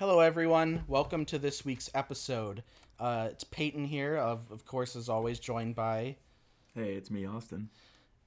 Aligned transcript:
Hello, 0.00 0.20
everyone. 0.20 0.82
Welcome 0.88 1.26
to 1.26 1.38
this 1.38 1.62
week's 1.62 1.90
episode. 1.92 2.62
Uh, 2.98 3.28
it's 3.32 3.44
Peyton 3.44 3.84
here, 3.84 4.16
of 4.16 4.50
of 4.50 4.64
course, 4.64 4.96
as 4.96 5.10
always, 5.10 5.38
joined 5.38 5.74
by, 5.74 6.16
Hey, 6.74 6.94
it's 6.94 7.10
me, 7.10 7.26
Austin. 7.26 7.68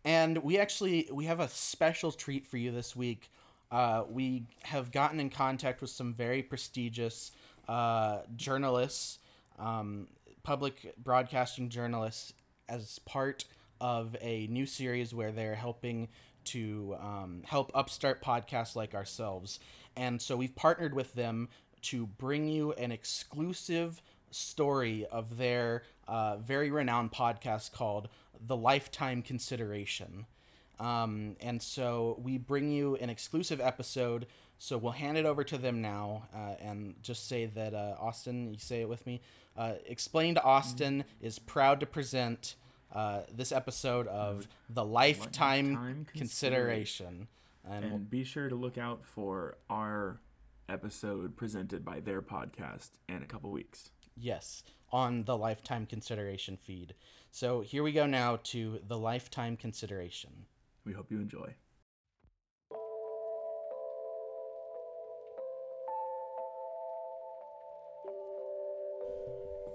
and 0.06 0.38
we 0.44 0.60
actually 0.60 1.10
we 1.12 1.26
have 1.26 1.40
a 1.40 1.48
special 1.50 2.12
treat 2.12 2.46
for 2.46 2.58
you 2.58 2.70
this 2.70 2.96
week. 2.96 3.32
Uh, 3.72 4.04
we 4.08 4.46
have 4.62 4.92
gotten 4.92 5.20
in 5.20 5.32
contact 5.32 5.82
with 5.82 5.90
some 5.90 6.14
very 6.14 6.44
prestigious 6.44 7.32
uh, 7.68 8.20
journalists, 8.36 9.18
um, 9.58 10.06
public 10.44 10.94
broadcasting 11.04 11.70
journalists, 11.70 12.34
as 12.70 13.00
part 13.00 13.46
of 13.82 14.16
a 14.22 14.46
new 14.46 14.68
series 14.68 15.12
where 15.12 15.32
they're 15.32 15.56
helping 15.56 16.08
to 16.44 16.96
um, 17.00 17.42
help 17.46 17.72
upstart 17.74 18.22
podcasts 18.22 18.76
like 18.76 18.94
ourselves. 18.94 19.60
And 19.96 20.22
so 20.22 20.36
we've 20.36 20.56
partnered 20.56 20.94
with 20.94 21.14
them 21.14 21.50
to 21.84 22.08
bring 22.08 22.48
you 22.48 22.74
an 22.74 22.92
exclusive 22.92 24.02
story 24.32 25.06
of 25.12 25.38
their 25.38 25.84
uh, 26.08 26.38
very 26.38 26.72
renowned 26.72 27.12
podcast 27.12 27.72
called 27.72 28.10
The 28.46 28.56
Lifetime 28.58 29.22
Consideration. 29.22 30.26
Um, 30.80 31.36
and 31.40 31.62
so 31.62 32.20
we 32.22 32.38
bring 32.38 32.72
you 32.72 32.96
an 32.96 33.10
exclusive 33.10 33.62
episode. 33.62 34.26
So 34.58 34.78
we'll 34.78 34.92
hand 34.94 35.18
it 35.18 35.26
over 35.26 35.44
to 35.44 35.58
them 35.58 35.82
now 35.82 36.28
uh, 36.34 36.56
and 36.62 36.96
just 37.04 37.28
say 37.28 37.46
that 37.48 37.74
uh, 37.74 37.96
Austin, 38.00 38.52
you 38.52 38.60
say 38.60 38.82
it 38.82 38.90
with 38.90 39.06
me. 39.06 39.22
Uh, 39.58 39.74
Explained 39.86 40.40
Austin 40.44 41.04
is 41.22 41.38
proud 41.38 41.80
to 41.82 41.86
present 41.86 42.56
uh, 42.94 43.22
this 43.36 43.52
episode 43.52 44.08
of 44.08 44.48
the 44.70 44.84
Lifetime, 44.86 45.74
Lifetime 45.74 46.08
Consideration. 46.16 47.28
And, 47.70 47.86
we'll- 47.86 47.94
And 47.96 48.10
be 48.10 48.24
sure 48.24 48.50
to 48.50 48.56
look 48.56 48.78
out 48.78 49.06
for 49.06 49.58
our 49.70 50.20
episode 50.70 51.36
presented 51.36 51.84
by 51.84 52.00
their 52.00 52.22
podcast 52.22 52.92
in 53.08 53.24
a 53.24 53.28
couple 53.28 53.52
weeks. 53.52 53.92
Yes, 54.16 54.64
on 54.92 55.24
the 55.24 55.38
Lifetime 55.38 55.86
Consideration 55.86 56.58
feed. 56.58 56.94
So 57.32 57.62
here 57.62 57.84
we 57.84 57.92
go 57.92 58.06
now 58.06 58.40
to 58.44 58.80
the 58.88 58.98
Lifetime 58.98 59.58
Consideration. 59.58 60.46
We 60.86 60.94
hope 60.94 61.12
you 61.12 61.20
enjoy. 61.20 61.56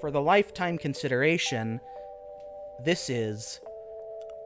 For 0.00 0.12
the 0.12 0.20
Lifetime 0.20 0.78
Consideration, 0.78 1.80
this 2.84 3.10
is 3.10 3.60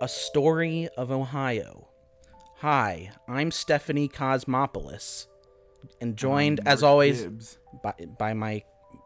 A 0.01 0.09
Story 0.09 0.89
of 0.97 1.11
Ohio. 1.11 1.89
Hi, 2.61 3.11
I'm 3.29 3.51
Stephanie 3.51 4.09
Cosmopolis, 4.09 5.27
and 6.01 6.17
joined, 6.17 6.61
Um, 6.61 6.67
as 6.69 6.83
always, 6.83 7.23
Gibbs. 7.23 7.59
by, 7.83 7.95
by 8.19 8.33
my 8.35 8.63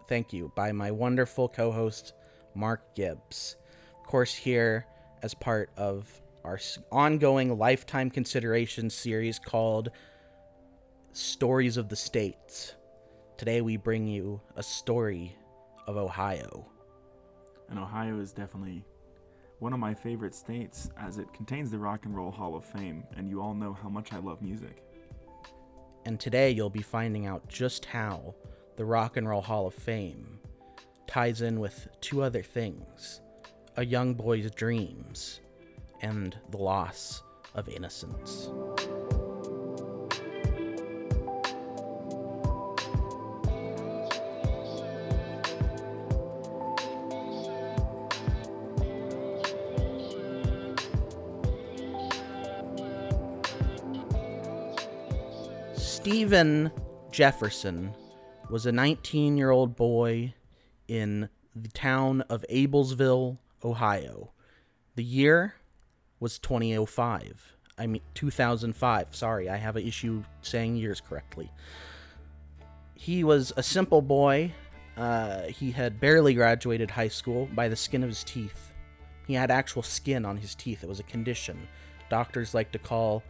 thank 0.09 0.33
you 0.33 0.53
by 0.55 0.71
my 0.73 0.91
wonderful 0.93 1.49
co-host 1.49 2.13
mark 2.55 2.95
gibbs 2.95 3.57
of 4.01 4.07
course 4.07 4.35
here 4.35 4.87
as 5.23 5.35
part 5.35 5.69
of 5.77 6.21
our 6.45 6.61
ongoing 6.93 7.59
lifetime 7.59 8.09
consideration 8.09 8.89
series 8.89 9.41
called 9.41 9.91
stories 11.13 11.77
of 11.77 11.89
the 11.89 11.97
states 11.97 12.75
today 13.37 13.61
we 13.61 13.77
bring 13.77 14.07
you 14.07 14.41
a 14.55 14.63
story 14.63 15.37
of 15.89 15.97
ohio 15.97 16.67
And 17.69 17.79
Ohio 17.81 18.21
is 18.21 18.31
definitely 18.33 18.85
one 19.59 19.73
of 19.73 19.81
my 19.81 19.93
favorite 19.95 20.35
states 20.37 20.89
as 20.99 21.19
it 21.19 21.33
contains 21.33 21.71
the 21.71 21.79
Rock 21.79 22.05
and 22.05 22.15
Roll 22.15 22.31
Hall 22.31 22.55
of 22.55 22.65
Fame, 22.65 23.03
and 23.17 23.29
you 23.29 23.41
all 23.43 23.55
know 23.55 23.73
how 23.73 23.89
much 23.89 24.13
I 24.13 24.19
love 24.19 24.41
music. 24.43 24.85
And 26.07 26.21
today 26.21 26.51
you'll 26.51 26.71
be 26.71 26.83
finding 26.83 27.27
out 27.27 27.47
just 27.49 27.85
how 27.85 28.35
the 28.77 28.85
rock 28.85 29.17
and 29.17 29.29
roll 29.29 29.43
hall 29.43 29.67
of 29.67 29.75
fame 29.75 30.39
ties 31.07 31.43
in 31.43 31.59
with 31.61 31.89
two 32.01 32.23
other 32.23 32.43
things 32.43 33.21
a 33.77 33.85
young 33.85 34.15
boy's 34.15 34.51
dreams 34.53 35.41
and 36.01 36.39
the 36.51 36.57
loss 36.57 37.23
of 37.55 37.69
innocence. 37.69 38.51
Stephen 56.27 56.73
Jefferson 57.13 57.95
was 58.51 58.67
a 58.67 58.73
19 58.73 59.37
year 59.37 59.51
old 59.51 59.77
boy 59.77 60.35
in 60.89 61.29
the 61.55 61.69
town 61.69 62.23
of 62.23 62.45
Ablesville, 62.51 63.39
Ohio. 63.63 64.33
The 64.97 65.05
year 65.05 65.55
was 66.19 66.41
2005. 66.41 67.57
I 67.79 67.87
mean, 67.87 68.03
2005. 68.15 69.15
Sorry, 69.15 69.49
I 69.49 69.57
have 69.57 69.77
an 69.77 69.87
issue 69.87 70.25
saying 70.41 70.75
years 70.75 71.01
correctly. 71.01 71.53
He 72.97 73.23
was 73.23 73.53
a 73.57 73.63
simple 73.63 74.03
boy. 74.03 74.51
Uh, 74.97 75.43
he 75.43 75.71
had 75.71 76.01
barely 76.01 76.35
graduated 76.35 76.91
high 76.91 77.07
school 77.07 77.49
by 77.55 77.69
the 77.69 77.77
skin 77.77 78.03
of 78.03 78.09
his 78.09 78.25
teeth. 78.25 78.73
He 79.29 79.35
had 79.35 79.53
actual 79.53 79.85
skin 79.85 80.25
on 80.25 80.39
his 80.39 80.57
teeth. 80.57 80.83
It 80.83 80.89
was 80.89 80.99
a 80.99 81.05
condition 81.05 81.69
doctors 82.11 82.53
like 82.53 82.73
to 82.73 82.81
call 82.81 83.23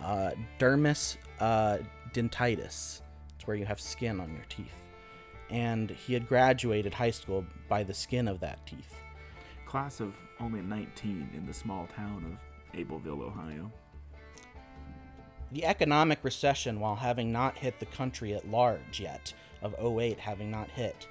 uh, 0.00 0.30
dermis 0.60 1.16
uh, 1.40 1.78
dentitis. 2.14 3.02
It's 3.34 3.46
where 3.46 3.56
you 3.56 3.66
have 3.66 3.80
skin 3.80 4.20
on 4.20 4.32
your 4.32 4.44
teeth. 4.48 4.72
And 5.50 5.90
he 5.90 6.14
had 6.14 6.26
graduated 6.26 6.94
high 6.94 7.10
school 7.10 7.44
by 7.68 7.82
the 7.82 7.92
skin 7.92 8.28
of 8.28 8.40
that 8.40 8.64
teeth. 8.66 8.94
Class 9.66 10.00
of 10.00 10.14
only 10.40 10.62
19 10.62 11.30
in 11.34 11.46
the 11.46 11.52
small 11.52 11.86
town 11.94 12.24
of 12.24 12.78
Ableville, 12.78 13.20
Ohio. 13.20 13.70
The 15.52 15.64
economic 15.64 16.20
recession, 16.22 16.80
while 16.80 16.96
having 16.96 17.30
not 17.30 17.58
hit 17.58 17.78
the 17.78 17.86
country 17.86 18.34
at 18.34 18.48
large 18.50 19.00
yet, 19.00 19.32
of 19.62 19.74
08 19.78 20.18
having 20.18 20.50
not 20.50 20.70
hit, 20.70 21.06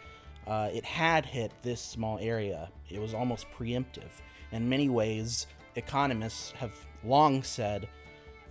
uh, 0.47 0.69
it 0.73 0.83
had 0.83 1.25
hit 1.25 1.51
this 1.61 1.81
small 1.81 2.17
area. 2.19 2.69
It 2.89 2.99
was 2.99 3.13
almost 3.13 3.47
preemptive. 3.57 4.09
In 4.51 4.67
many 4.67 4.89
ways, 4.89 5.47
economists 5.75 6.51
have 6.53 6.73
long 7.03 7.43
said 7.43 7.87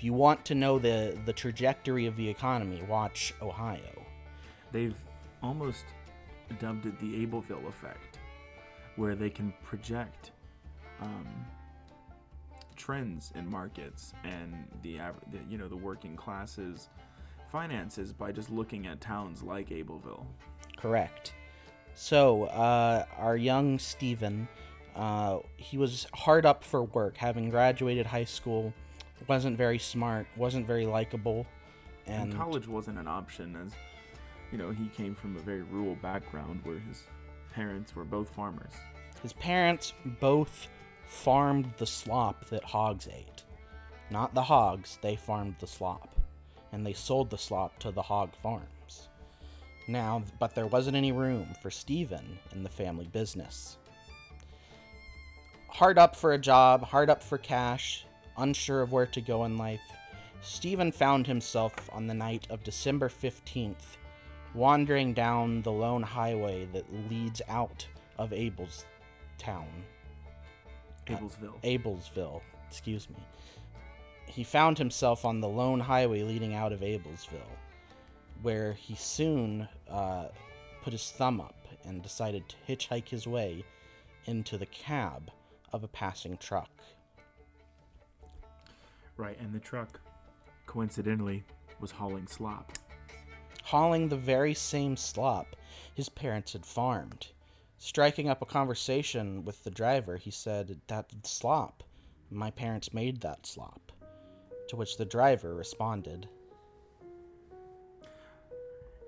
if 0.03 0.07
you 0.07 0.13
want 0.13 0.45
to 0.45 0.57
know 0.57 0.81
the, 0.81 1.17
the 1.27 1.33
trajectory 1.33 2.07
of 2.07 2.17
the 2.17 2.29
economy, 2.29 2.83
watch 2.89 3.33
Ohio. 3.41 4.05
They've 4.73 4.97
almost 5.45 5.85
dubbed 6.59 6.87
it 6.87 6.99
the 6.99 7.25
Ableville 7.25 7.69
effect, 7.69 8.19
where 8.97 9.15
they 9.15 9.31
can 9.31 9.55
project 9.63 10.33
um, 11.01 11.29
trends 12.75 13.33
in 13.37 13.49
markets 13.49 14.13
and 14.25 14.67
the, 14.83 14.99
the 15.31 15.39
you 15.49 15.57
know 15.57 15.69
the 15.69 15.77
working 15.77 16.17
classes 16.17 16.89
finances 17.53 18.13
by 18.13 18.33
just 18.33 18.51
looking 18.51 18.89
at 18.89 19.01
towns 19.01 19.41
like 19.41 19.69
Ableville. 19.69 20.27
Correct. 20.77 21.33
So, 21.95 22.47
uh, 22.47 23.05
our 23.19 23.37
young 23.37 23.79
Stephen, 23.79 24.49
uh, 24.97 25.39
he 25.57 25.79
was 25.79 26.09
hard 26.13 26.45
up 26.45 26.65
for 26.65 26.83
work, 26.83 27.17
having 27.19 27.51
graduated 27.51 28.07
high 28.07 28.25
school, 28.25 28.75
wasn't 29.29 29.57
very 29.57 29.79
smart, 29.79 30.27
wasn't 30.37 30.67
very 30.67 30.87
likable, 30.87 31.47
And, 32.07 32.31
and 32.31 32.37
college 32.37 32.67
wasn't 32.69 32.99
an 32.99 33.09
option 33.09 33.57
as 33.65 33.73
you 34.51 34.59
know 34.59 34.71
he 34.71 34.89
came 34.89 35.15
from 35.15 35.37
a 35.37 35.41
very 35.41 35.63
rural 35.63 35.97
background 35.97 36.61
where 36.65 36.79
his 36.79 37.05
parents 37.55 37.95
were 37.95 38.05
both 38.05 38.29
farmers. 38.31 38.73
his 39.23 39.33
parents 39.35 39.93
both 40.21 40.69
farmed 41.07 41.73
the 41.79 41.87
slop 41.87 42.45
that 42.47 42.65
hogs 42.65 43.09
ate. 43.09 43.45
Not 44.11 44.35
the 44.35 44.43
hogs, 44.43 44.99
they 45.03 45.17
farmed 45.17 45.57
the 45.61 45.67
slop. 45.67 46.09
And 46.73 46.87
they 46.87 46.93
sold 46.95 47.29
the 47.31 47.39
slop 47.39 47.79
to 47.81 47.91
the 47.91 48.03
hog 48.03 48.31
farms. 48.43 49.09
Now, 49.89 50.23
but 50.39 50.55
there 50.55 50.67
wasn't 50.67 50.97
any 50.97 51.13
room 51.13 51.49
for 51.61 51.71
Stephen 51.71 52.39
in 52.53 52.63
the 52.63 52.69
family 52.71 53.07
business. 53.07 53.77
Hard 55.69 55.99
up 55.99 56.15
for 56.17 56.33
a 56.33 56.39
job, 56.39 56.85
hard 56.85 57.11
up 57.11 57.23
for 57.23 57.39
cash, 57.39 58.05
unsure 58.37 58.83
of 58.83 58.93
where 58.93 59.07
to 59.07 59.21
go 59.21 59.45
in 59.45 59.57
life, 59.57 59.81
Stephen 60.41 60.91
found 60.91 61.27
himself 61.27 61.75
on 61.93 62.07
the 62.07 62.15
night 62.15 62.47
of 62.51 62.65
December 62.65 63.09
15th, 63.09 63.97
wandering 64.55 65.15
down 65.15 65.63
the 65.63 65.73
lone 65.73 66.03
highway 66.03 66.67
that 66.73 67.11
leads 67.11 67.41
out 67.49 67.87
of 68.19 68.33
Abel's 68.33 68.85
town. 69.39 69.69
Ablesville. 71.07 71.63
Ablesville, 71.63 72.41
excuse 72.69 73.09
me. 73.09 73.17
He 74.27 74.45
found 74.45 74.79
himself 74.79 75.25
on 75.25 75.41
the 75.41 75.49
lone 75.49 75.81
highway 75.81 76.23
leading 76.23 76.55
out 76.55 76.73
of 76.73 76.81
Ablesville, 76.81 77.57
where 78.41 78.73
he 78.73 78.95
soon 78.95 79.69
uh, 79.89 80.29
put 80.83 80.93
his 80.93 81.11
thumb 81.11 81.41
up 81.41 81.69
and 81.85 82.03
decided 82.03 82.49
to 82.49 82.57
hitchhike 82.69 83.09
his 83.09 83.27
way 83.27 83.65
into 84.25 84.57
the 84.57 84.67
cab 84.67 85.31
of 85.73 85.85
a 85.85 85.89
passing 85.89 86.37
truck. 86.37 86.71
Right, 89.17 89.39
and 89.41 89.53
the 89.53 89.61
truck, 89.61 90.01
coincidentally, 90.67 91.45
was 91.81 91.91
hauling 91.91 92.27
slop. 92.27 92.73
hauling 93.65 94.09
the 94.09 94.17
very 94.17 94.55
same 94.55 94.97
slop 94.97 95.57
his 95.95 96.09
parents 96.09 96.53
had 96.53 96.67
farmed. 96.67 97.29
Striking 97.79 98.29
up 98.29 98.43
a 98.43 98.47
conversation 98.47 99.45
with 99.45 99.63
the 99.65 99.71
driver, 99.71 100.17
he 100.17 100.31
said, 100.31 100.81
That 100.87 101.11
slop. 101.25 101.83
My 102.31 102.51
parents 102.51 102.95
made 102.95 103.21
that 103.21 103.47
slop. 103.47 103.93
To 104.69 104.77
which 104.77 104.97
the 104.97 105.05
driver 105.05 105.55
responded, 105.55 106.29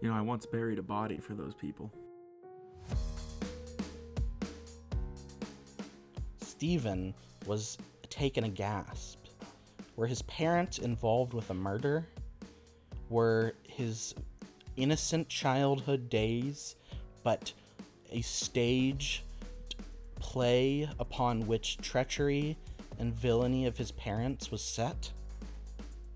You 0.03 0.11
know, 0.11 0.17
I 0.17 0.21
once 0.21 0.45
buried 0.45 0.79
a 0.79 0.83
body 0.83 1.19
for 1.19 1.35
those 1.35 1.55
people. 1.55 1.91
Stephen 6.41 7.15
was 7.47 7.79
taken 8.11 8.45
aghast. 8.45 9.24
Were 9.97 10.09
his 10.09 10.23
parents 10.23 10.79
involved 10.79 11.35
with 11.35 11.51
a 11.51 11.55
murder? 11.55 12.09
Were 13.09 13.55
his 13.63 14.15
innocent 14.77 15.29
childhood 15.29 16.11
days 16.11 16.75
but 17.23 17.53
a 18.11 18.21
stage 18.23 19.23
play 20.17 20.89
upon 20.99 21.47
which 21.47 21.79
treachery 21.79 22.59
and 22.99 23.15
villainy 23.15 23.67
of 23.67 23.79
his 23.79 23.93
parents 23.93 24.51
was 24.51 24.63
set? 24.63 25.13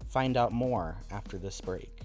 Find 0.08 0.36
out 0.36 0.52
more 0.52 0.96
after 1.12 1.38
this 1.38 1.60
break. 1.60 2.00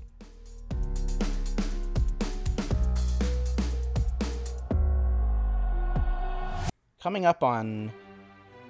Coming 7.02 7.25
up 7.25 7.42
on 7.42 7.92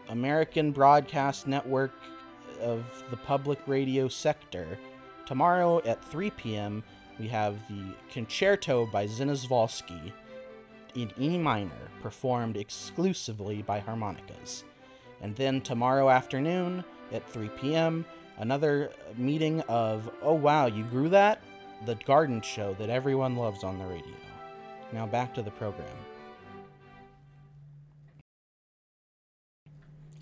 American 0.07 0.71
Broadcast 0.71 1.47
Network 1.47 1.91
of 2.63 2.83
the 3.11 3.17
public 3.17 3.59
radio 3.67 4.07
sector, 4.07 4.79
tomorrow 5.25 5.81
at 5.85 6.03
3 6.05 6.31
p.m., 6.31 6.83
we 7.19 7.27
have 7.27 7.55
the 7.67 7.93
Concerto 8.11 8.85
by 8.87 9.05
Zinezvolsky 9.05 10.11
in 10.95 11.11
E 11.19 11.37
minor, 11.37 11.89
performed 12.01 12.57
exclusively 12.57 13.61
by 13.61 13.79
harmonicas. 13.79 14.63
And 15.21 15.35
then 15.35 15.61
tomorrow 15.61 16.09
afternoon 16.09 16.83
at 17.11 17.27
3 17.29 17.49
p.m., 17.49 18.05
another 18.37 18.91
meeting 19.17 19.61
of 19.61 20.09
Oh 20.21 20.33
Wow, 20.33 20.65
You 20.65 20.83
Grew 20.85 21.09
That? 21.09 21.41
The 21.85 21.95
garden 21.95 22.41
show 22.41 22.73
that 22.79 22.89
everyone 22.89 23.35
loves 23.35 23.63
on 23.63 23.77
the 23.77 23.85
radio. 23.85 24.15
Now 24.91 25.05
back 25.05 25.33
to 25.35 25.41
the 25.41 25.51
program. 25.51 25.95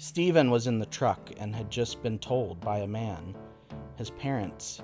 Stephen 0.03 0.50
was 0.50 0.65
in 0.65 0.80
the 0.80 0.86
truck 0.88 1.30
and 1.38 1.56
had 1.56 1.69
just 1.69 2.01
been 2.01 2.18
told 2.18 2.59
by 2.59 2.80
a 2.80 2.88
man 2.88 3.36
his 3.98 4.09
parents 4.09 4.81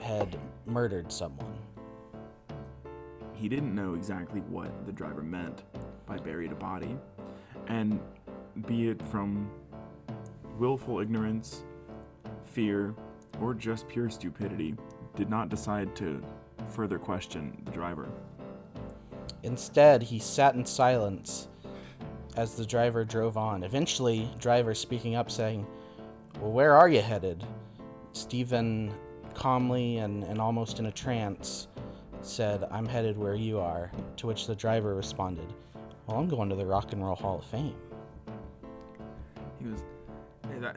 had 0.00 0.38
murdered 0.66 1.10
someone. 1.10 1.58
He 3.34 3.48
didn't 3.48 3.74
know 3.74 3.94
exactly 3.94 4.42
what 4.42 4.86
the 4.86 4.92
driver 4.92 5.20
meant 5.20 5.64
by 6.06 6.18
buried 6.18 6.52
a 6.52 6.54
body, 6.54 6.96
and 7.66 7.98
be 8.68 8.88
it 8.88 9.02
from 9.06 9.50
willful 10.60 11.00
ignorance, 11.00 11.64
fear, 12.44 12.94
or 13.40 13.52
just 13.52 13.88
pure 13.88 14.08
stupidity, 14.08 14.76
did 15.16 15.28
not 15.28 15.48
decide 15.48 15.96
to 15.96 16.22
further 16.68 17.00
question 17.00 17.60
the 17.64 17.72
driver. 17.72 18.08
Instead, 19.42 20.04
he 20.04 20.20
sat 20.20 20.54
in 20.54 20.64
silence 20.64 21.48
as 22.36 22.54
the 22.54 22.64
driver 22.64 23.04
drove 23.04 23.36
on. 23.36 23.62
Eventually, 23.62 24.30
driver 24.38 24.74
speaking 24.74 25.14
up 25.14 25.30
saying, 25.30 25.66
Well, 26.40 26.52
where 26.52 26.74
are 26.74 26.88
you 26.88 27.00
headed? 27.00 27.44
Stephen 28.12 28.92
calmly 29.34 29.98
and, 29.98 30.24
and 30.24 30.40
almost 30.40 30.78
in 30.78 30.86
a 30.86 30.92
trance 30.92 31.68
said, 32.22 32.64
I'm 32.70 32.86
headed 32.86 33.16
where 33.16 33.34
you 33.34 33.58
are. 33.58 33.90
To 34.18 34.26
which 34.26 34.46
the 34.46 34.54
driver 34.54 34.94
responded, 34.94 35.52
Well, 36.06 36.18
I'm 36.18 36.28
going 36.28 36.48
to 36.48 36.56
the 36.56 36.66
Rock 36.66 36.92
and 36.92 37.04
Roll 37.04 37.16
Hall 37.16 37.38
of 37.38 37.44
Fame. 37.44 37.74
He 39.58 39.66
was. 39.66 39.82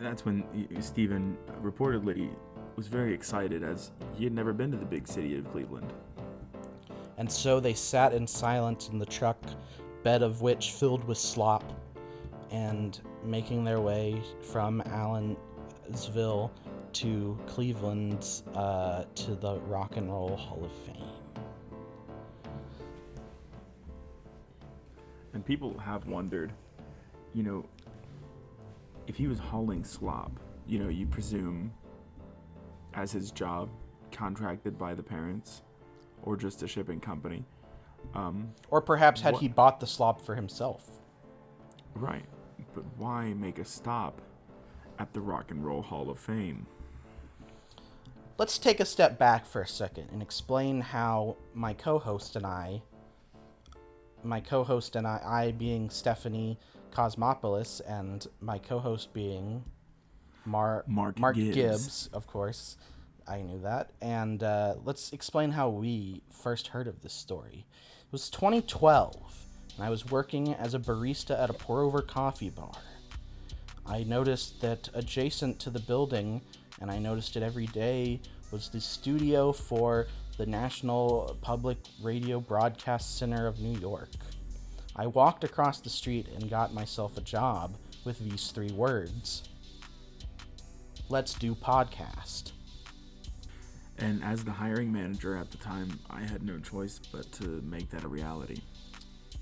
That's 0.02 0.26
when 0.26 0.44
Stephen 0.82 1.38
reportedly 1.62 2.30
was 2.76 2.88
very 2.88 3.14
excited 3.14 3.64
as 3.64 3.92
he 4.16 4.24
had 4.24 4.34
never 4.34 4.52
been 4.52 4.72
to 4.72 4.78
the 4.78 4.86
big 4.86 5.08
city 5.08 5.38
of 5.38 5.50
Cleveland. 5.52 5.92
And 7.18 7.32
so 7.32 7.60
they 7.60 7.74
sat 7.74 8.14
in 8.14 8.26
silence 8.26 8.90
in 8.90 9.00
the 9.00 9.06
truck, 9.06 9.38
bed 10.04 10.22
of 10.22 10.42
which 10.42 10.72
filled 10.72 11.04
with 11.06 11.18
slop, 11.18 11.64
and 12.52 13.00
making 13.24 13.64
their 13.64 13.80
way 13.80 14.22
from 14.42 14.82
Allensville 14.88 16.50
to 16.94 17.38
Cleveland's 17.48 18.44
uh, 18.56 19.06
to 19.16 19.36
the 19.36 19.60
Rock 19.62 19.98
and 19.98 20.10
Roll 20.10 20.36
Hall 20.36 20.64
of 20.64 20.72
Fame. 20.72 21.04
And 25.34 25.46
people 25.46 25.78
have 25.78 26.08
wondered, 26.08 26.52
you 27.34 27.44
know, 27.44 27.66
if 29.06 29.16
he 29.16 29.28
was 29.28 29.38
hauling 29.38 29.84
slop, 29.84 30.32
you 30.68 30.80
know, 30.80 30.90
you 30.90 31.06
presume 31.06 31.72
as 32.96 33.12
his 33.12 33.32
job, 33.32 33.70
contracted 34.12 34.78
by 34.78 34.94
the 34.96 35.04
parents, 35.04 35.62
or 36.24 36.36
just 36.36 36.64
a 36.64 36.68
shipping 36.68 37.00
company. 37.00 37.44
Um, 38.14 38.54
Or 38.70 38.82
perhaps 38.82 39.22
had 39.22 39.34
What- 39.34 39.42
he 39.42 39.48
bought 39.48 39.80
the 39.80 39.88
slop 39.88 40.22
for 40.22 40.36
himself. 40.36 40.90
right. 41.96 42.26
But 42.74 42.84
why 42.98 43.34
make 43.34 43.58
a 43.60 43.66
stop 43.66 44.22
at 45.00 45.12
the 45.14 45.22
Rock 45.22 45.50
and 45.52 45.66
Roll 45.66 45.82
Hall 45.82 46.10
of 46.10 46.20
Fame? 46.20 46.66
Let's 48.38 48.58
take 48.58 48.80
a 48.80 48.86
step 48.86 49.18
back 49.18 49.46
for 49.46 49.62
a 49.62 49.68
second 49.68 50.10
and 50.12 50.22
explain 50.22 50.80
how 50.82 51.36
my 51.54 51.74
co-host 51.74 52.36
and 52.36 52.46
I, 52.46 52.82
my 54.24 54.40
co-host 54.40 54.96
and 54.96 55.06
I, 55.08 55.20
I 55.26 55.52
being 55.52 55.90
Stephanie 55.90 56.58
Cosmopoulos, 56.92 57.82
and 57.88 58.26
my 58.40 58.58
co-host 58.58 59.14
being 59.14 59.64
Mar- 60.46 60.84
Mark 60.88 61.16
Gibbs. 61.36 61.56
Gibbs. 61.56 62.08
of 62.14 62.28
course. 62.28 62.78
I 63.28 63.42
knew 63.44 63.60
that. 63.62 63.92
And 64.02 64.42
uh, 64.42 64.76
let's 64.86 65.12
explain 65.14 65.52
how 65.52 65.70
we 65.70 66.24
first 66.32 66.68
heard 66.68 66.88
of 66.88 67.02
this 67.02 67.14
story. 67.14 67.68
It 68.10 68.14
was 68.14 68.32
2012, 68.32 69.16
and 69.76 69.86
I 69.86 69.92
was 69.92 70.10
working 70.10 70.56
as 70.56 70.74
a 70.74 70.80
barista 70.80 71.40
at 71.40 71.52
a 71.52 71.54
pour 71.54 71.82
over 71.82 72.02
coffee 72.02 72.50
bar. 72.50 72.72
I 73.86 74.02
noticed 74.02 74.60
that 74.62 74.90
adjacent 74.96 75.60
to 75.60 75.70
the 75.70 75.80
building, 75.80 76.42
and 76.82 76.90
I 76.90 76.98
noticed 76.98 77.36
it 77.36 77.44
every 77.44 77.68
day, 77.68 78.20
was 78.50 78.70
the 78.70 78.82
studio 78.82 79.52
for 79.52 80.08
the 80.40 80.48
National 80.48 81.38
Public 81.42 81.78
Radio 82.02 82.40
Broadcast 82.40 83.20
Center 83.20 83.46
of 83.46 83.60
New 83.60 83.80
York. 83.80 84.10
I 84.96 85.06
walked 85.06 85.44
across 85.44 85.80
the 85.80 85.92
street 85.92 86.30
and 86.34 86.50
got 86.50 86.74
myself 86.74 87.16
a 87.16 87.22
job 87.22 87.78
with 88.06 88.18
these 88.28 88.50
three 88.50 88.72
words 88.72 89.44
Let's 91.10 91.36
do 91.36 91.54
podcast. 91.54 92.54
And 94.00 94.24
as 94.24 94.44
the 94.44 94.52
hiring 94.52 94.92
manager 94.92 95.36
at 95.36 95.52
the 95.52 95.58
time, 95.58 96.00
I 96.10 96.22
had 96.22 96.44
no 96.44 96.58
choice 96.60 97.00
but 97.12 97.32
to 97.34 97.62
make 97.64 97.90
that 97.90 98.04
a 98.04 98.08
reality. 98.08 98.62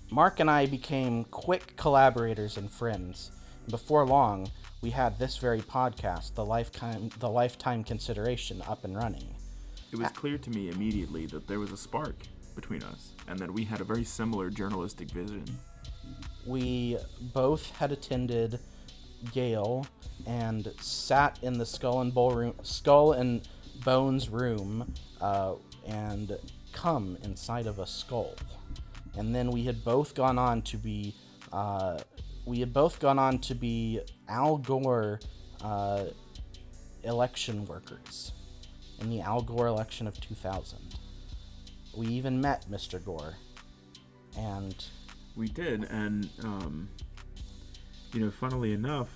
Mark 0.10 0.40
and 0.40 0.50
I 0.50 0.66
became 0.66 1.26
quick 1.26 1.76
collaborators 1.78 2.58
and 2.58 2.72
friends. 2.72 3.32
Before 3.70 4.06
long, 4.06 4.50
we 4.82 4.90
had 4.90 5.20
this 5.20 5.38
very 5.38 5.62
podcast, 5.62 6.34
the 6.34 6.46
lifetime 6.46 7.10
the 7.20 7.30
lifetime 7.30 7.84
consideration, 7.84 8.64
up 8.68 8.84
and 8.84 8.96
running. 8.96 9.36
It 9.92 10.00
was 10.00 10.10
clear 10.12 10.38
to 10.38 10.50
me 10.50 10.70
immediately 10.70 11.26
that 11.28 11.48
there 11.48 11.60
was 11.60 11.72
a 11.72 11.78
spark 11.78 12.16
between 12.56 12.84
us 12.84 13.14
and 13.28 13.38
that 13.40 13.52
we 13.52 13.64
had 13.64 13.82
a 13.82 13.84
very 13.84 14.04
similar 14.04 14.50
journalistic 14.50 15.12
vision. 15.12 15.46
We 16.46 16.98
both 17.34 17.70
had 17.78 17.92
attended 17.92 18.60
Yale 19.34 19.86
and 20.26 20.74
sat 20.82 21.40
in 21.42 21.58
the 21.58 21.66
Skull 21.66 22.02
and 22.02 22.14
Bowl 22.14 22.32
room, 22.32 22.54
Skull 22.64 23.12
and 23.14 23.48
Bones 23.84 24.30
room, 24.30 24.94
uh, 25.22 25.54
and 25.88 26.38
come 26.74 27.18
inside 27.24 27.68
of 27.68 27.80
a 27.80 27.88
skull. 27.88 28.36
And 29.18 29.34
then 29.34 29.52
we 29.52 29.64
had 29.64 29.84
both 29.84 30.14
gone 30.14 30.38
on 30.38 30.62
to 30.64 30.78
be, 30.78 31.16
uh, 31.52 32.00
we 32.46 32.60
had 32.60 32.74
both 32.74 33.00
gone 33.00 33.18
on 33.18 33.40
to 33.40 33.56
be 33.56 34.02
Al 34.28 34.58
Gore 34.58 35.20
uh, 35.64 36.06
election 37.04 37.66
workers 37.66 38.34
in 39.00 39.10
the 39.10 39.22
Al 39.22 39.42
Gore 39.42 39.68
election 39.68 40.08
of 40.08 40.20
2000. 40.20 40.78
We 41.96 42.08
even 42.08 42.40
met 42.40 42.70
Mr. 42.70 43.04
Gore, 43.04 43.36
and 44.38 44.76
We 45.36 45.48
did, 45.48 45.84
and 45.86 46.30
um, 46.44 46.90
you 48.14 48.20
know, 48.20 48.32
funnily 48.32 48.74
enough, 48.74 49.10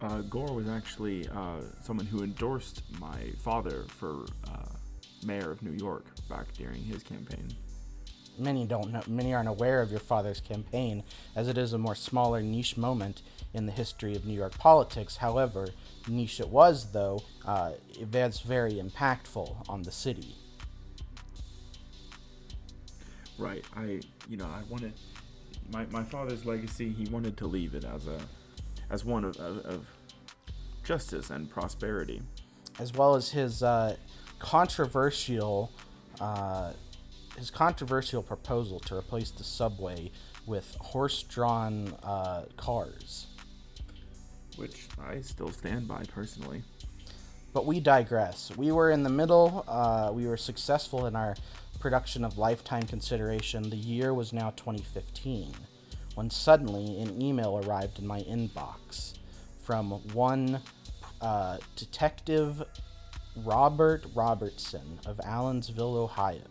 uh, 0.00 0.20
Gore 0.22 0.52
was 0.52 0.68
actually 0.68 1.28
uh, 1.28 1.60
someone 1.82 2.06
who 2.06 2.22
endorsed 2.22 2.82
my 3.00 3.32
father 3.42 3.84
for 3.88 4.26
uh, 4.48 4.66
mayor 5.24 5.50
of 5.50 5.62
New 5.62 5.72
York 5.72 6.04
back 6.28 6.52
during 6.54 6.82
his 6.82 7.02
campaign. 7.02 7.48
many 8.38 8.66
don't 8.66 8.92
know 8.92 9.02
many 9.06 9.32
aren't 9.32 9.48
aware 9.48 9.80
of 9.80 9.90
your 9.90 10.00
father's 10.00 10.40
campaign 10.40 11.02
as 11.34 11.48
it 11.48 11.56
is 11.56 11.72
a 11.72 11.78
more 11.78 11.94
smaller 11.94 12.42
niche 12.42 12.76
moment 12.76 13.22
in 13.54 13.64
the 13.64 13.72
history 13.72 14.14
of 14.14 14.26
new 14.26 14.34
york 14.34 14.52
politics 14.58 15.16
however 15.16 15.68
niche 16.06 16.38
it 16.38 16.48
was 16.50 16.92
though 16.92 17.18
uh, 17.46 17.70
that's 18.10 18.40
very 18.40 18.74
impactful 18.74 19.48
on 19.70 19.80
the 19.84 19.90
city 19.90 20.34
Right. 23.38 23.64
I, 23.76 24.00
you 24.28 24.36
know, 24.36 24.46
I 24.46 24.62
wanted 24.68 24.94
my 25.70 25.84
my 25.86 26.02
father's 26.02 26.46
legacy. 26.46 26.88
He 26.90 27.06
wanted 27.10 27.36
to 27.38 27.46
leave 27.46 27.74
it 27.74 27.84
as 27.84 28.06
a, 28.06 28.18
as 28.90 29.04
one 29.04 29.24
of 29.24 29.36
of, 29.36 29.58
of 29.66 29.86
justice 30.84 31.30
and 31.30 31.50
prosperity. 31.50 32.22
as 32.78 32.92
well 32.94 33.14
as 33.16 33.30
his 33.30 33.62
uh, 33.62 33.96
controversial 34.38 35.70
uh, 36.20 36.72
his 37.36 37.50
controversial 37.50 38.22
proposal 38.22 38.80
to 38.80 38.94
replace 38.96 39.30
the 39.30 39.44
subway 39.44 40.10
with 40.46 40.76
horse-drawn 40.80 41.92
uh, 42.02 42.44
cars. 42.56 43.26
which 44.56 44.86
I 44.98 45.20
still 45.20 45.50
stand 45.50 45.86
by 45.86 46.04
personally. 46.04 46.62
But 47.52 47.66
we 47.66 47.80
digress. 47.80 48.50
We 48.56 48.70
were 48.72 48.90
in 48.90 49.02
the 49.02 49.10
middle. 49.10 49.64
Uh, 49.68 50.10
we 50.14 50.26
were 50.26 50.36
successful 50.38 51.06
in 51.06 51.14
our 51.16 51.34
production 51.80 52.24
of 52.24 52.38
Lifetime 52.38 52.84
Consideration. 52.84 53.68
The 53.68 53.76
year 53.76 54.14
was 54.14 54.32
now 54.32 54.50
2015, 54.56 55.52
when 56.16 56.30
suddenly 56.30 56.98
an 57.00 57.20
email 57.20 57.62
arrived 57.62 57.98
in 57.98 58.06
my 58.06 58.20
inbox 58.22 59.18
from 59.62 59.90
one 60.14 60.60
uh, 61.20 61.58
Detective 61.76 62.62
Robert 63.44 64.06
Robertson 64.14 64.98
of 65.04 65.18
Allensville, 65.18 65.94
Ohio. 65.94 66.48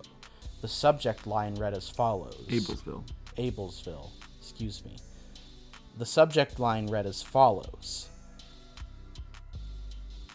The 0.61 0.67
subject 0.67 1.25
line 1.25 1.55
read 1.55 1.73
as 1.73 1.89
follows 1.89 2.45
Ablesville. 2.47 3.03
Ablesville, 3.37 4.11
excuse 4.39 4.85
me. 4.85 4.97
The 5.97 6.05
subject 6.05 6.59
line 6.59 6.85
read 6.85 7.07
as 7.07 7.23
follows 7.23 8.09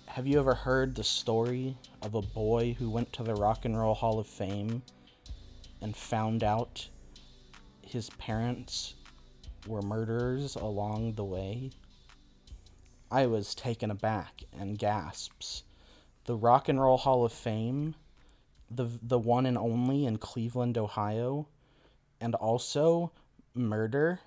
Have 0.06 0.26
you 0.26 0.40
ever 0.40 0.54
heard 0.54 0.96
the 0.96 1.04
story 1.04 1.76
of 2.02 2.16
a 2.16 2.22
boy 2.22 2.75
who 2.80 2.90
went 2.90 3.12
to 3.12 3.22
the 3.22 3.34
Rock 3.34 3.64
and 3.64 3.78
Roll 3.78 3.94
Hall 3.94 4.18
of 4.18 4.26
Fame 4.26 4.82
and 5.80 5.96
found 5.96 6.42
out 6.42 6.88
his 7.82 8.10
parents 8.10 8.94
were 9.66 9.82
murderers 9.82 10.54
along 10.54 11.12
the 11.12 11.24
way? 11.24 11.70
I 13.10 13.26
was 13.26 13.54
taken 13.54 13.90
aback 13.90 14.42
and 14.58 14.78
gasps. 14.78 15.64
The 16.24 16.36
Rock 16.36 16.68
and 16.68 16.80
Roll 16.80 16.98
Hall 16.98 17.24
of 17.24 17.32
Fame, 17.32 17.94
the 18.70 18.88
the 19.02 19.18
one 19.18 19.46
and 19.46 19.58
only 19.58 20.06
in 20.06 20.18
Cleveland, 20.18 20.78
Ohio, 20.78 21.48
and 22.20 22.34
also 22.36 23.12
murder. 23.54 24.20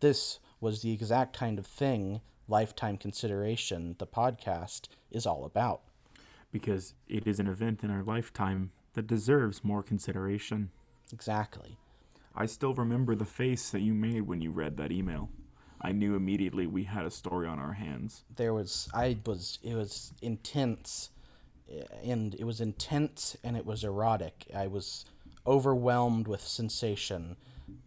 This 0.00 0.38
was 0.60 0.82
the 0.82 0.92
exact 0.92 1.36
kind 1.36 1.58
of 1.58 1.66
thing 1.66 2.20
Lifetime 2.48 2.96
Consideration, 2.96 3.96
the 3.98 4.06
podcast, 4.06 4.88
is 5.10 5.26
all 5.26 5.44
about. 5.44 5.82
Because 6.50 6.94
it 7.06 7.26
is 7.26 7.38
an 7.38 7.46
event 7.46 7.84
in 7.84 7.90
our 7.90 8.02
lifetime 8.02 8.72
that 8.94 9.06
deserves 9.06 9.62
more 9.62 9.82
consideration. 9.82 10.70
Exactly. 11.12 11.76
I 12.34 12.46
still 12.46 12.74
remember 12.74 13.14
the 13.14 13.24
face 13.24 13.70
that 13.70 13.80
you 13.80 13.94
made 13.94 14.22
when 14.22 14.40
you 14.40 14.50
read 14.50 14.76
that 14.76 14.92
email. 14.92 15.30
I 15.80 15.92
knew 15.92 16.14
immediately 16.14 16.66
we 16.66 16.84
had 16.84 17.06
a 17.06 17.10
story 17.10 17.48
on 17.48 17.58
our 17.58 17.72
hands. 17.72 18.22
There 18.34 18.52
was 18.52 18.88
I 18.92 19.18
was 19.24 19.58
it 19.62 19.74
was 19.74 20.12
intense 20.20 21.10
and 22.04 22.34
it 22.34 22.44
was 22.44 22.60
intense 22.60 23.36
and 23.42 23.56
it 23.56 23.64
was 23.64 23.84
erotic. 23.84 24.46
I 24.54 24.66
was 24.66 25.04
overwhelmed 25.46 26.28
with 26.28 26.42
sensation. 26.42 27.36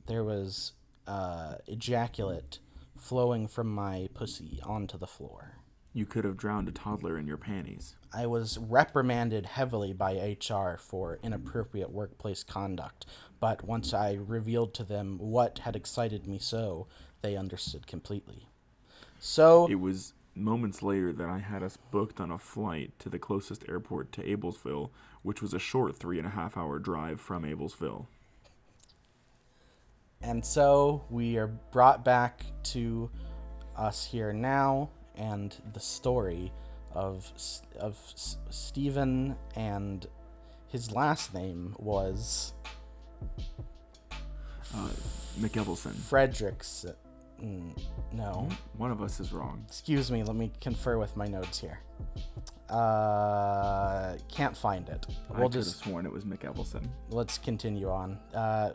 There 0.08 0.24
was 0.24 0.74
uh, 1.08 1.56
ejaculate 1.68 2.60
flowing 2.98 3.48
from 3.48 3.74
my 3.74 4.10
pussy 4.14 4.60
onto 4.64 4.98
the 4.98 5.08
floor. 5.08 5.58
You 5.96 6.08
could 6.08 6.24
have 6.24 6.38
drowned 6.38 6.68
a 6.68 6.72
toddler 6.72 7.20
in 7.20 7.28
your 7.28 7.38
panties. 7.38 7.96
I 8.12 8.26
was 8.26 8.58
reprimanded 8.58 9.46
heavily 9.46 9.94
by 9.94 10.38
HR 10.40 10.78
for 10.80 11.20
inappropriate 11.22 11.92
workplace 11.92 12.44
conduct, 12.44 13.06
but 13.44 13.62
once 13.66 13.94
I 13.94 14.14
revealed 14.14 14.74
to 14.76 14.86
them 14.86 15.18
what 15.20 15.60
had 15.60 15.76
excited 15.76 16.26
me 16.26 16.40
so, 16.40 16.88
they 17.22 17.36
understood 17.36 17.88
completely. 17.88 18.48
So, 19.20 19.68
It 19.70 19.82
was 19.82 20.14
moments 20.34 20.82
later 20.82 21.12
that 21.12 21.28
I 21.28 21.40
had 21.40 21.62
us 21.62 21.78
booked 21.92 22.22
on 22.22 22.32
a 22.32 22.38
flight 22.38 22.98
to 23.00 23.10
the 23.10 23.20
closest 23.20 23.66
airport 23.68 24.14
to 24.14 24.24
Ablesville, 24.24 24.92
which 25.24 25.42
was 25.42 25.54
a 25.54 25.60
short 25.60 25.98
three 25.98 26.18
and 26.18 26.26
a 26.26 26.30
half 26.30 26.56
hour 26.56 26.80
drive 26.80 27.20
from 27.20 27.44
Ablesville. 27.44 28.06
and 30.22 30.46
so 30.46 31.04
we 31.10 31.36
are 31.36 31.48
brought 31.48 32.06
back 32.06 32.46
to 32.64 33.10
us 33.76 34.06
here 34.06 34.32
now 34.32 34.90
and 35.18 35.58
the 35.74 35.82
story 35.82 36.50
of 36.94 37.30
of 37.78 37.98
S- 38.16 38.38
Stephen 38.50 39.36
and 39.58 40.08
his 40.70 40.94
last 40.94 41.34
name 41.34 41.76
was 41.78 42.54
Uh, 44.76 44.90
McEvelson. 45.40 45.94
Fredericks. 45.96 46.86
mm, 47.42 47.78
No. 48.12 48.48
One 48.78 48.92
of 48.92 49.02
us 49.02 49.20
is 49.20 49.32
wrong. 49.34 49.64
Excuse 49.68 50.12
me, 50.12 50.24
let 50.24 50.36
me 50.36 50.52
confer 50.62 50.98
with 50.98 51.16
my 51.16 51.28
notes 51.28 51.60
here. 51.60 51.80
Uh, 52.70 54.16
can't 54.32 54.56
find 54.58 54.90
it. 54.90 55.06
I 55.34 55.40
We'll 55.40 55.50
could 55.50 55.58
have 55.58 55.66
sworn 55.68 56.06
it 56.06 56.12
was 56.12 56.24
McEvelson. 56.26 56.88
let's 57.10 57.38
continue 57.38 57.90
on. 57.90 58.18
Uh, 58.34 58.72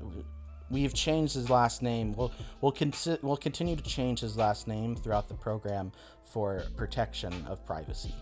we've 0.71 0.95
changed 0.95 1.35
his 1.35 1.51
last 1.51 1.83
name. 1.83 2.13
We'll 2.15 2.33
we'll 2.61 2.73
consi- 2.73 3.21
we'll 3.23 3.37
continue 3.37 3.75
to 3.75 3.83
change 3.83 4.21
his 4.21 4.37
last 4.37 4.69
name 4.69 4.95
throughout 4.95 5.29
the 5.29 5.35
program 5.35 5.91
for 6.25 6.63
protection 6.77 7.33
of 7.49 7.65
privacy. 7.67 8.15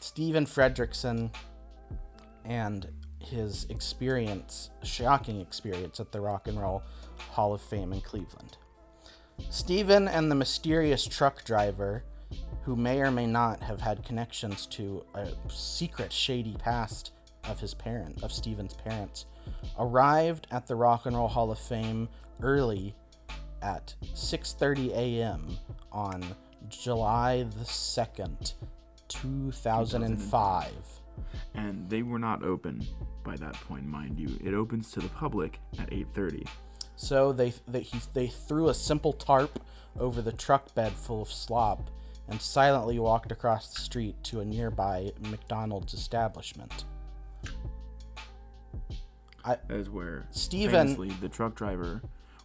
Stephen 0.00 0.44
Fredrickson 0.44 1.32
and 2.44 2.88
his 3.20 3.66
experience, 3.70 4.70
shocking 4.82 5.40
experience 5.40 6.00
at 6.00 6.12
the 6.12 6.20
Rock 6.20 6.48
and 6.48 6.60
Roll 6.60 6.82
Hall 7.30 7.54
of 7.54 7.60
Fame 7.60 7.92
in 7.92 8.00
Cleveland. 8.00 8.56
Stephen 9.50 10.08
and 10.08 10.30
the 10.30 10.34
mysterious 10.34 11.06
truck 11.06 11.44
driver, 11.44 12.04
who 12.62 12.76
may 12.76 13.00
or 13.00 13.10
may 13.10 13.26
not 13.26 13.62
have 13.62 13.80
had 13.80 14.04
connections 14.04 14.66
to 14.66 15.04
a 15.14 15.28
secret 15.48 16.12
shady 16.12 16.56
past 16.58 17.12
of 17.44 17.60
his 17.60 17.74
parent, 17.74 18.22
of 18.22 18.32
Stephen's 18.32 18.74
parents, 18.74 19.26
arrived 19.78 20.46
at 20.50 20.66
the 20.66 20.74
Rock 20.74 21.06
and 21.06 21.16
Roll 21.16 21.28
Hall 21.28 21.50
of 21.50 21.58
Fame 21.58 22.08
early 22.42 22.94
at 23.62 23.94
6:30 24.14 24.90
a.m. 24.90 25.58
on 25.92 26.24
July 26.68 27.44
the 27.44 27.64
2nd, 27.64 28.54
2005. 29.08 30.97
And 31.54 31.88
they 31.88 32.02
were 32.02 32.18
not 32.18 32.42
open 32.42 32.86
by 33.24 33.36
that 33.36 33.54
point, 33.54 33.86
mind 33.86 34.18
you. 34.18 34.38
It 34.42 34.54
opens 34.54 34.90
to 34.92 35.00
the 35.00 35.08
public 35.08 35.60
at 35.78 35.90
8:30. 35.90 36.46
So 36.96 37.32
they 37.32 37.52
they, 37.66 37.80
he, 37.80 38.00
they 38.12 38.26
threw 38.28 38.68
a 38.68 38.74
simple 38.74 39.12
tarp 39.12 39.60
over 39.98 40.20
the 40.22 40.32
truck 40.32 40.74
bed 40.74 40.92
full 40.92 41.22
of 41.22 41.32
slop 41.32 41.90
and 42.28 42.40
silently 42.40 42.98
walked 42.98 43.32
across 43.32 43.72
the 43.72 43.80
street 43.80 44.22
to 44.24 44.40
a 44.40 44.44
nearby 44.44 45.12
McDonald's 45.30 45.94
establishment. 45.94 46.84
I, 49.44 49.56
That 49.68 49.76
is 49.76 49.88
where 49.90 50.26
Stephen- 50.30 50.88
famously 50.88 51.10
the 51.20 51.28
truck 51.28 51.54
driver 51.54 52.02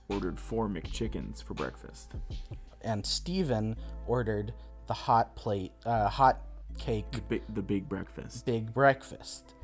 ordered 0.09 0.39
four 0.39 0.67
McChickens 0.69 1.43
for 1.43 1.53
breakfast. 1.53 2.13
And 2.81 3.05
Stephen 3.05 3.75
ordered 4.07 4.53
the 4.87 4.93
hot 4.93 5.35
plate, 5.35 5.71
uh, 5.85 6.07
hot 6.09 6.41
cake 6.77 7.09
The 7.11 7.21
big, 7.21 7.41
the 7.53 7.61
big 7.61 7.87
breakfast. 7.89 8.45
big 8.45 8.73
breakfast. 8.73 9.55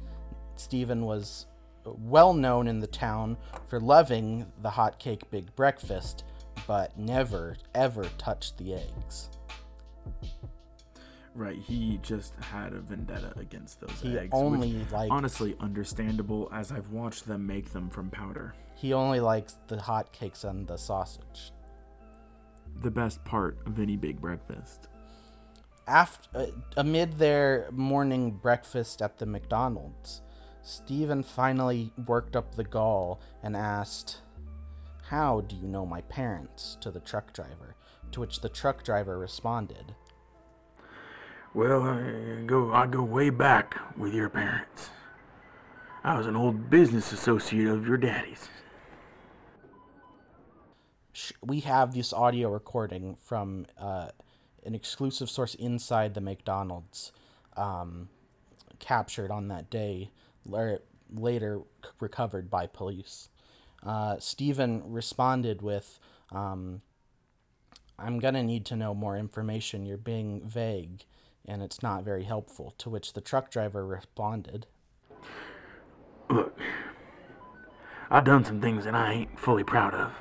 Stephen 0.55 1.05
was 1.05 1.45
well 1.85 2.33
known 2.33 2.67
in 2.67 2.79
the 2.79 2.87
town 2.87 3.37
for 3.67 3.79
loving 3.79 4.45
the 4.61 4.69
hot 4.69 4.99
cake 4.99 5.29
big 5.31 5.55
breakfast, 5.55 6.23
but 6.67 6.97
never 6.97 7.55
ever 7.73 8.03
touched 8.17 8.57
the 8.57 8.73
eggs. 8.75 9.29
Right, 11.35 11.57
he 11.57 11.99
just 12.01 12.33
had 12.41 12.73
a 12.73 12.79
vendetta 12.81 13.33
against 13.37 13.79
those 13.79 14.01
He 14.01 14.17
eggs. 14.17 14.31
only 14.33 14.73
which, 14.79 14.91
liked- 14.91 15.11
honestly 15.11 15.55
understandable 15.59 16.49
as 16.51 16.71
I've 16.71 16.89
watched 16.89 17.27
them 17.27 17.45
make 17.47 17.71
them 17.71 17.89
from 17.89 18.09
powder. 18.09 18.53
He 18.75 18.93
only 18.93 19.19
likes 19.19 19.57
the 19.67 19.79
hot 19.79 20.11
cakes 20.11 20.43
and 20.43 20.67
the 20.67 20.75
sausage. 20.77 21.53
The 22.81 22.91
best 22.91 23.23
part 23.23 23.57
of 23.65 23.79
any 23.79 23.95
big 23.95 24.19
breakfast. 24.19 24.89
After, 25.89 26.29
uh, 26.37 26.45
amid 26.77 27.17
their 27.17 27.67
morning 27.71 28.29
breakfast 28.29 29.01
at 29.01 29.17
the 29.17 29.25
McDonald's, 29.25 30.21
Stephen 30.61 31.23
finally 31.23 31.91
worked 32.05 32.35
up 32.35 32.53
the 32.53 32.63
gall 32.63 33.19
and 33.41 33.57
asked, 33.57 34.21
How 35.07 35.41
do 35.41 35.55
you 35.55 35.67
know 35.67 35.87
my 35.87 36.01
parents? 36.01 36.77
to 36.81 36.91
the 36.91 36.99
truck 36.99 37.33
driver, 37.33 37.75
to 38.11 38.19
which 38.19 38.41
the 38.41 38.49
truck 38.49 38.83
driver 38.83 39.17
responded, 39.17 39.95
Well, 41.55 41.81
I 41.81 42.43
go 42.45 42.71
I 42.71 42.85
go 42.85 43.01
way 43.01 43.31
back 43.31 43.97
with 43.97 44.13
your 44.13 44.29
parents. 44.29 44.91
I 46.03 46.19
was 46.19 46.27
an 46.27 46.35
old 46.35 46.69
business 46.69 47.11
associate 47.11 47.67
of 47.67 47.87
your 47.87 47.97
daddy's. 47.97 48.47
we 51.41 51.61
have 51.61 51.93
this 51.93 52.13
audio 52.13 52.49
recording 52.49 53.15
from 53.15 53.65
uh, 53.77 54.09
an 54.65 54.75
exclusive 54.75 55.29
source 55.29 55.55
inside 55.55 56.13
the 56.13 56.21
McDonald's, 56.21 57.11
um, 57.57 58.09
captured 58.79 59.31
on 59.31 59.47
that 59.49 59.69
day, 59.69 60.11
la- 60.45 60.77
later 61.13 61.61
recovered 61.99 62.49
by 62.49 62.67
police. 62.67 63.29
uh, 63.83 64.17
Stephen 64.19 64.81
responded 64.85 65.61
with, 65.61 65.99
um, 66.31 66.81
I'm 67.97 68.19
going 68.19 68.33
to 68.33 68.43
need 68.43 68.65
to 68.67 68.75
know 68.75 68.93
more 68.93 69.17
information. 69.17 69.85
You're 69.85 69.97
being 69.97 70.41
vague, 70.45 71.05
and 71.45 71.61
it's 71.61 71.81
not 71.81 72.03
very 72.03 72.23
helpful. 72.25 72.73
To 72.79 72.89
which 72.89 73.13
the 73.13 73.21
truck 73.21 73.49
driver 73.51 73.85
responded, 73.85 74.67
Look, 76.29 76.57
I've 78.11 78.23
done 78.25 78.43
some 78.45 78.61
things 78.61 78.85
that 78.85 78.95
I 78.95 79.13
ain't 79.13 79.39
fully 79.39 79.63
proud 79.63 79.93
of. 79.95 80.11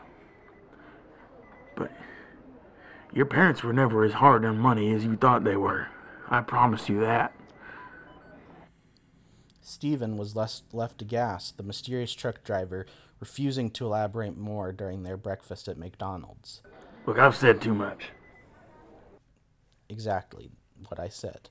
But 1.77 1.91
your 3.19 3.27
parents 3.27 3.65
were 3.65 3.73
never 3.73 4.05
as 4.05 4.13
hard 4.13 4.45
on 4.45 4.57
money 4.57 4.95
as 4.95 5.05
you 5.05 5.17
thought 5.17 5.43
they 5.43 5.57
were. 5.57 5.89
I 6.29 6.41
promise 6.41 6.89
you 6.89 7.01
that. 7.01 7.35
Stephen 9.61 10.17
was 10.17 10.37
less, 10.37 10.63
left 10.73 11.03
aghast, 11.03 11.57
the 11.57 11.65
mysterious 11.65 12.15
truck 12.15 12.45
driver 12.45 12.87
refusing 13.19 13.71
to 13.71 13.87
elaborate 13.87 14.37
more 14.37 14.71
during 14.71 15.03
their 15.03 15.17
breakfast 15.17 15.67
at 15.67 15.77
McDonald's. 15.77 16.63
Look, 17.07 17.19
I've 17.19 17.35
said 17.35 17.61
too 17.61 17.75
much. 17.75 18.11
Exactly 19.89 20.53
what 20.87 21.01
I 21.01 21.09
said. 21.09 21.51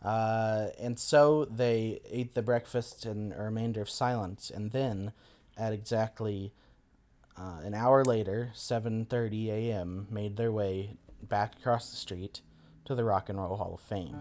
Uh, 0.00 0.68
and 0.78 1.00
so 1.00 1.46
they 1.46 1.98
ate 2.08 2.34
the 2.34 2.42
breakfast 2.42 3.04
in 3.04 3.34
a 3.36 3.42
remainder 3.42 3.80
of 3.80 3.90
silence, 3.90 4.52
and 4.54 4.70
then, 4.70 5.12
at 5.56 5.72
exactly 5.72 6.52
uh, 7.36 7.58
an 7.64 7.74
hour 7.74 8.04
later, 8.04 8.52
7:30 8.54 9.48
a.m., 9.48 10.06
made 10.10 10.36
their 10.36 10.52
way 10.52 10.96
back 11.22 11.56
across 11.58 11.90
the 11.90 11.96
street 11.96 12.40
to 12.84 12.94
the 12.94 13.04
Rock 13.04 13.28
and 13.28 13.38
Roll 13.38 13.56
Hall 13.56 13.74
of 13.74 13.80
Fame. 13.80 14.16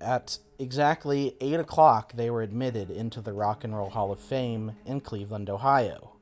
At 0.00 0.38
exactly 0.58 1.36
8 1.40 1.60
o'clock, 1.60 2.12
they 2.12 2.28
were 2.30 2.42
admitted 2.42 2.90
into 2.90 3.20
the 3.20 3.32
Rock 3.32 3.64
and 3.64 3.74
Roll 3.76 3.90
Hall 3.90 4.12
of 4.12 4.20
Fame 4.20 4.72
in 4.84 5.00
Cleveland, 5.00 5.48
Ohio. 5.48 6.12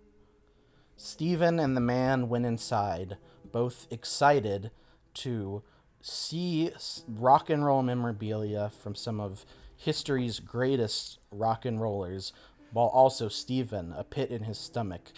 Stephen 0.97 1.59
and 1.59 1.77
the 1.77 1.81
man 1.81 2.29
went 2.29 2.47
inside, 2.47 3.17
both 3.51 3.89
excited 3.91 4.71
to 5.15 5.63
see 6.01 6.71
rock 7.09 7.51
and 7.51 7.65
roll 7.65 7.83
memorabilia 7.83 8.71
from 8.71 8.95
some 8.95 9.21
of 9.21 9.45
history's 9.77 10.39
greatest 10.39 11.19
rock 11.31 11.65
and 11.65 11.81
rollers, 11.81 12.33
while 12.73 12.87
also 12.87 13.29
Stephen, 13.29 13.93
a 13.97 14.05
pit 14.05 14.31
in 14.31 14.45
his 14.45 14.59
stomach, 14.59 15.13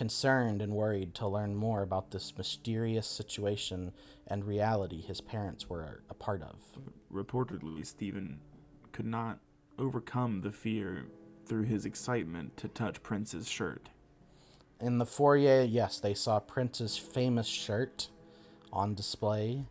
concerned 0.00 0.62
and 0.62 0.72
worried 0.72 1.14
to 1.14 1.28
learn 1.28 1.54
more 1.54 1.82
about 1.82 2.10
this 2.10 2.32
mysterious 2.38 3.06
situation 3.06 3.92
and 4.26 4.46
reality 4.46 5.02
his 5.02 5.20
parents 5.20 5.68
were 5.68 6.00
a 6.08 6.14
part 6.14 6.40
of. 6.40 6.56
Reportedly, 7.12 7.84
Stephen 7.84 8.40
could 8.92 9.04
not 9.04 9.40
overcome 9.78 10.40
the 10.40 10.52
fear 10.52 11.04
through 11.44 11.64
his 11.64 11.84
excitement 11.84 12.56
to 12.56 12.66
touch 12.66 13.02
Prince's 13.02 13.46
shirt. 13.46 13.90
In 14.80 14.96
the 14.96 15.04
foyer, 15.04 15.60
yes, 15.60 16.00
they 16.00 16.14
saw 16.14 16.40
Prince's 16.40 16.96
famous 16.96 17.46
shirt 17.46 18.08
on 18.72 18.94
display, 18.94 19.66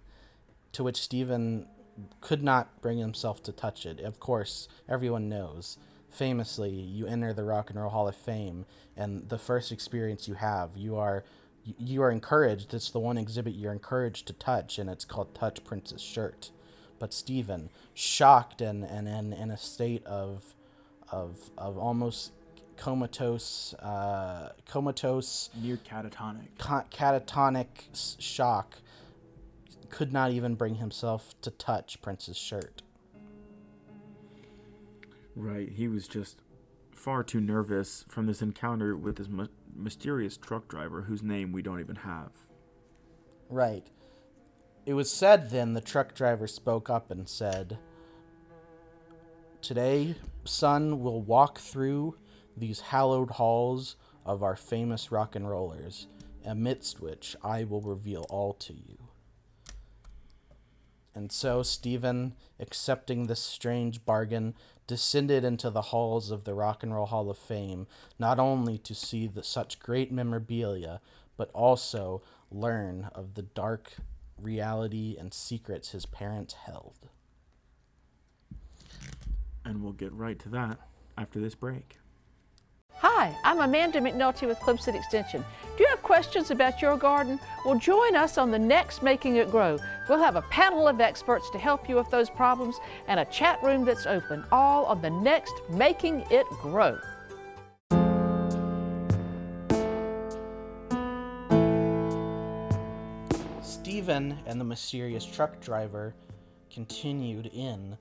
to 0.74 0.84
which 0.84 1.02
Stephen 1.02 1.66
could 2.22 2.44
not 2.44 2.84
bring 2.84 3.00
himself 3.00 3.42
to 3.42 3.52
touch 3.52 3.84
it. 3.84 4.00
Of 4.00 4.20
course, 4.20 4.68
everyone 4.88 5.28
knows. 5.28 5.80
Famously, 6.10 6.72
you 6.72 7.06
enter 7.08 7.34
the 7.34 7.44
Rock 7.44 7.70
and 7.70 7.80
Roll 7.80 7.90
Hall 7.90 8.08
of 8.08 8.16
Fame, 8.16 8.66
and 8.98 9.30
the 9.30 9.38
first 9.38 9.72
experience 9.72 10.28
you 10.28 10.34
have, 10.36 10.76
you 10.76 10.98
are 10.98 11.24
you 11.78 12.02
are 12.02 12.12
encouraged. 12.12 12.74
It's 12.74 12.90
the 12.90 13.00
one 13.00 13.18
exhibit 13.18 13.54
you're 13.54 13.72
encouraged 13.72 14.26
to 14.28 14.34
touch, 14.34 14.80
and 14.80 14.90
it's 14.90 15.06
called 15.06 15.36
Touch 15.36 15.64
Prince's 15.64 16.02
Shirt. 16.02 16.52
But 16.98 17.14
Stephen, 17.14 17.70
shocked 17.94 18.60
and 18.62 18.84
and, 18.84 19.08
and 19.08 19.34
in 19.34 19.52
a 19.52 19.58
state 19.58 20.06
of 20.06 20.56
of 21.12 21.52
of 21.58 21.78
almost 21.78 22.32
comatose 22.76 23.74
uh, 23.76 24.54
comatose 24.66 25.50
Near 25.62 25.78
catatonic. 25.78 26.58
ca- 26.58 26.86
catatonic 26.92 27.68
shock 28.20 28.80
could 29.90 30.14
not 30.14 30.32
even 30.32 30.56
bring 30.56 30.76
himself 30.76 31.36
to 31.42 31.52
touch 31.52 32.02
Prince's 32.02 32.38
shirt. 32.38 32.82
Right, 35.36 35.70
he 35.70 35.88
was 35.88 36.08
just 36.08 36.42
far 36.92 37.24
too 37.24 37.40
nervous 37.40 38.04
from 38.10 38.26
this 38.26 38.42
encounter 38.42 38.96
with 38.96 39.18
this 39.18 39.30
my- 39.30 39.48
mysterious 39.76 40.38
truck 40.38 40.68
driver 40.68 41.04
whose 41.04 41.24
name 41.24 41.52
we 41.52 41.62
don't 41.62 41.80
even 41.80 41.98
have. 41.98 42.32
Right. 43.50 43.88
It 44.86 44.94
was 44.94 45.12
said 45.12 45.50
then 45.50 45.74
the 45.74 45.82
truck 45.82 46.14
driver 46.14 46.48
spoke 46.48 46.90
up 46.90 47.12
and 47.12 47.28
said, 47.28 47.78
Today, 49.62 50.16
son, 50.46 51.00
we'll 51.00 51.22
walk 51.22 51.60
through 51.60 52.16
these 52.56 52.80
hallowed 52.80 53.32
halls 53.32 53.96
of 54.26 54.44
our 54.44 54.56
famous 54.56 55.12
rock 55.12 55.36
and 55.36 55.50
rollers, 55.50 56.08
amidst 56.46 57.02
which 57.02 57.36
I 57.44 57.64
will 57.64 57.82
reveal 57.82 58.26
all 58.30 58.54
to 58.54 58.74
you. 58.74 58.98
And 61.14 61.32
so 61.32 61.64
Stephen, 61.64 62.36
accepting 62.60 63.28
this 63.28 63.42
strange 63.42 64.06
bargain, 64.06 64.54
descended 64.90 65.46
into 65.46 65.70
the 65.70 65.84
halls 65.84 66.32
of 66.32 66.46
the 66.46 66.56
Rock 66.56 66.82
and 66.82 66.92
Roll 66.92 67.06
Hall 67.06 67.30
of 67.30 67.38
Fame, 67.38 67.86
not 68.18 68.40
only 68.40 68.80
to 68.80 68.96
see 68.96 69.28
the, 69.28 69.44
such 69.44 69.80
great 69.80 70.12
memorabilia, 70.12 71.00
but 71.38 71.52
also 71.54 72.24
learn 72.50 73.08
of 73.14 73.36
the 73.36 73.44
dark 73.44 73.94
reality 74.36 75.16
and 75.20 75.32
secrets 75.32 75.92
his 75.92 76.08
parents 76.08 76.56
held. 76.66 77.08
And 79.64 79.84
we'll 79.84 79.94
get 79.94 80.12
right 80.12 80.40
to 80.40 80.50
that 80.50 80.80
after 81.16 81.40
this 81.40 81.54
break. 81.54 82.00
Hi, 82.96 83.38
I'm 83.46 83.60
Amanda 83.60 84.00
McNulty 84.00 84.48
with 84.48 84.58
Clemson 84.58 84.96
Extension. 84.96 85.46
Do 85.78 85.84
you 85.84 85.89
have 85.89 85.89
questions 86.10 86.50
about 86.50 86.82
your 86.82 86.98
garden? 86.98 87.40
Well, 87.64 87.78
join 87.78 88.16
us 88.16 88.40
on 88.40 88.50
the 88.50 88.58
next 88.58 89.04
Making 89.04 89.36
It 89.36 89.52
Grow. 89.52 89.78
We'll 90.10 90.18
have 90.18 90.38
a 90.38 90.42
panel 90.42 90.88
of 90.88 91.00
experts 91.00 91.52
to 91.52 91.60
help 91.60 91.88
you 91.88 91.98
with 91.98 92.10
those 92.10 92.32
problems 92.32 92.80
and 93.08 93.20
a 93.20 93.26
chat 93.26 93.62
room 93.62 93.86
that's 93.86 94.08
open, 94.08 94.44
all 94.52 94.86
on 94.86 95.04
the 95.04 95.12
next 95.12 95.54
Making 95.70 96.26
It 96.32 96.48
Grow. 96.64 96.98
Stephen 103.62 104.36
and 104.48 104.60
the 104.60 104.66
mysterious 104.66 105.24
truck 105.24 105.62
driver 105.62 106.16
continued 106.72 107.52
in 107.54 107.96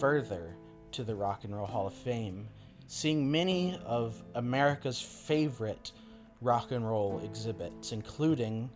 further 0.00 0.56
to 0.92 1.04
the 1.04 1.14
Rock 1.14 1.44
and 1.44 1.54
Roll 1.54 1.66
Hall 1.66 1.88
of 1.88 1.92
Fame, 1.92 2.48
seeing 2.86 3.30
many 3.30 3.78
of 3.84 4.22
America's 4.34 4.98
favorite 4.98 5.92
rock 6.40 6.70
and 6.72 6.88
roll 6.88 7.20
exhibits, 7.24 7.92
including 7.92 8.70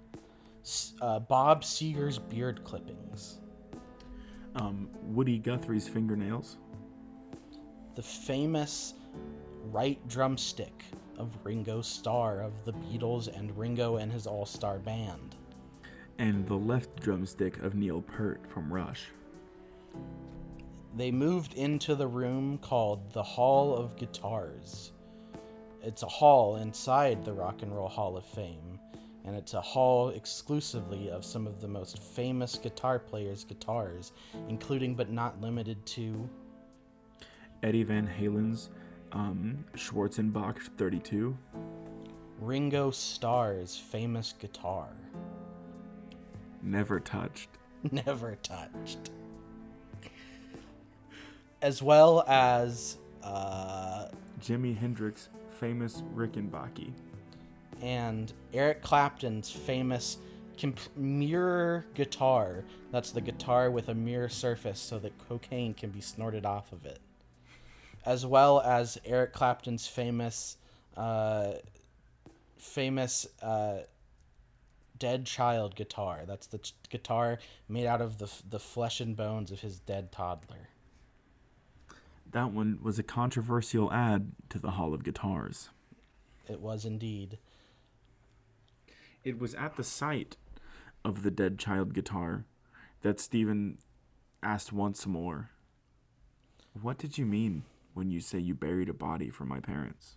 uh, 1.00 1.18
Bob 1.20 1.62
Seger's 1.62 2.18
beard 2.18 2.62
clippings, 2.64 3.38
Um, 4.56 4.88
Woody 5.02 5.38
Guthrie's 5.38 5.88
fingernails. 5.88 6.56
the 7.94 8.02
famous 8.02 8.94
right 9.70 9.98
drumstick 10.08 10.84
of 11.18 11.36
Ringo 11.44 11.82
Starr 11.82 12.40
of 12.40 12.52
the 12.64 12.72
Beatles 12.72 13.28
and 13.28 13.56
Ringo 13.56 13.96
and 13.96 14.10
his 14.10 14.26
all 14.26 14.46
star 14.46 14.78
band. 14.78 15.36
and 16.18 16.46
the 16.46 16.54
left 16.54 16.96
drumstick 17.00 17.58
of 17.62 17.74
Neil 17.74 18.00
Peart 18.02 18.40
from 18.48 18.72
Rush. 18.72 19.06
they 20.96 21.10
moved 21.10 21.54
into 21.54 21.94
the 21.94 22.06
room 22.06 22.58
called 22.58 23.12
the 23.12 23.22
Hall 23.22 23.74
of 23.74 23.96
Guitars. 23.96 24.91
It's 25.84 26.04
a 26.04 26.08
hall 26.08 26.56
inside 26.56 27.24
the 27.24 27.32
Rock 27.32 27.62
and 27.62 27.74
Roll 27.74 27.88
Hall 27.88 28.16
of 28.16 28.24
Fame, 28.24 28.78
and 29.24 29.34
it's 29.34 29.54
a 29.54 29.60
hall 29.60 30.10
exclusively 30.10 31.10
of 31.10 31.24
some 31.24 31.44
of 31.44 31.60
the 31.60 31.66
most 31.66 32.00
famous 32.00 32.56
guitar 32.56 33.00
players' 33.00 33.42
guitars, 33.42 34.12
including 34.48 34.94
but 34.94 35.10
not 35.10 35.40
limited 35.40 35.84
to 35.86 36.28
Eddie 37.64 37.82
Van 37.82 38.06
Halen's 38.06 38.70
um, 39.10 39.64
Schwarzenbach 39.74 40.58
32, 40.78 41.36
Ringo 42.40 42.92
Starr's 42.92 43.76
famous 43.76 44.34
guitar. 44.38 44.88
Never 46.62 47.00
Touched, 47.00 47.48
Never 47.90 48.36
touched. 48.36 49.10
As 51.60 51.82
well 51.82 52.24
as 52.28 52.98
uh, 53.24 54.06
Jimi 54.40 54.76
Hendrix's 54.76 55.28
famous 55.62 56.02
Rickenbacker, 56.16 56.90
and 57.80 58.32
Eric 58.52 58.82
Clapton's 58.82 59.48
famous 59.48 60.16
comp- 60.60 60.96
mirror 60.96 61.86
guitar. 61.94 62.64
That's 62.90 63.12
the 63.12 63.20
guitar 63.20 63.70
with 63.70 63.88
a 63.88 63.94
mirror 63.94 64.28
surface 64.28 64.80
so 64.80 64.98
that 64.98 65.16
cocaine 65.28 65.72
can 65.72 65.90
be 65.90 66.00
snorted 66.00 66.44
off 66.44 66.72
of 66.72 66.84
it. 66.84 66.98
As 68.04 68.26
well 68.26 68.60
as 68.60 68.98
Eric 69.04 69.32
Clapton's 69.32 69.86
famous, 69.86 70.56
uh, 70.96 71.52
famous 72.58 73.28
uh, 73.40 73.82
dead 74.98 75.26
child 75.26 75.76
guitar. 75.76 76.22
That's 76.26 76.48
the 76.48 76.58
ch- 76.58 76.74
guitar 76.90 77.38
made 77.68 77.86
out 77.86 78.00
of 78.00 78.18
the, 78.18 78.24
f- 78.24 78.42
the 78.50 78.58
flesh 78.58 79.00
and 79.00 79.16
bones 79.16 79.52
of 79.52 79.60
his 79.60 79.78
dead 79.78 80.10
toddler. 80.10 80.71
That 82.32 82.50
one 82.52 82.78
was 82.82 82.98
a 82.98 83.02
controversial 83.02 83.92
ad 83.92 84.32
to 84.48 84.58
the 84.58 84.72
Hall 84.72 84.94
of 84.94 85.04
Guitars. 85.04 85.68
It 86.48 86.60
was 86.60 86.84
indeed. 86.84 87.38
It 89.22 89.38
was 89.38 89.54
at 89.54 89.76
the 89.76 89.84
site 89.84 90.36
of 91.04 91.22
the 91.22 91.30
dead 91.30 91.58
child 91.58 91.94
guitar 91.94 92.44
that 93.02 93.20
Stephen 93.20 93.78
asked 94.42 94.72
once 94.72 95.06
more, 95.06 95.50
What 96.80 96.98
did 96.98 97.18
you 97.18 97.26
mean 97.26 97.62
when 97.94 98.10
you 98.10 98.20
say 98.20 98.38
you 98.38 98.54
buried 98.54 98.88
a 98.88 98.94
body 98.94 99.30
for 99.30 99.44
my 99.44 99.60
parents? 99.60 100.16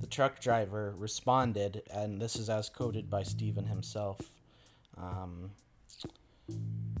The 0.00 0.06
truck 0.06 0.40
driver 0.40 0.94
responded, 0.96 1.82
and 1.92 2.20
this 2.20 2.36
is 2.36 2.48
as 2.48 2.68
quoted 2.68 3.10
by 3.10 3.22
Stephen 3.22 3.66
himself. 3.66 4.20
Um, 4.96 5.50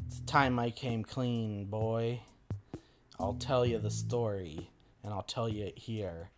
it's 0.06 0.20
time 0.26 0.58
I 0.58 0.70
came 0.70 1.04
clean, 1.04 1.66
boy. 1.66 2.20
I'll 3.20 3.34
tell 3.34 3.66
you 3.66 3.78
the 3.78 3.90
story, 3.90 4.70
and 5.04 5.12
I'll 5.12 5.22
tell 5.22 5.46
you 5.46 5.66
it 5.66 5.76
here. 5.76 6.30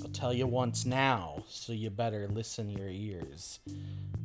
I'll 0.00 0.10
tell 0.10 0.32
you 0.32 0.46
once 0.46 0.86
now, 0.86 1.42
so 1.48 1.72
you 1.72 1.90
better 1.90 2.28
listen 2.28 2.70
your 2.70 2.88
ears. 2.88 3.58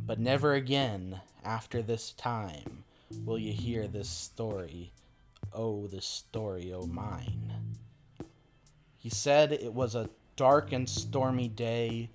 But 0.06 0.20
never 0.20 0.54
again, 0.54 1.20
after 1.44 1.82
this 1.82 2.12
time, 2.12 2.84
will 3.26 3.39
you 3.39 3.52
hear 3.52 3.88
this 3.88 4.08
story. 4.08 4.91
Oh, 5.52 5.88
this 5.88 6.06
story, 6.06 6.72
oh 6.72 6.86
mine. 6.86 7.54
He 8.98 9.10
said 9.10 9.52
it 9.52 9.74
was 9.74 9.96
a 9.96 10.10
dark 10.36 10.74
and 10.74 10.88
stormy 10.88 11.48
day 11.48 12.12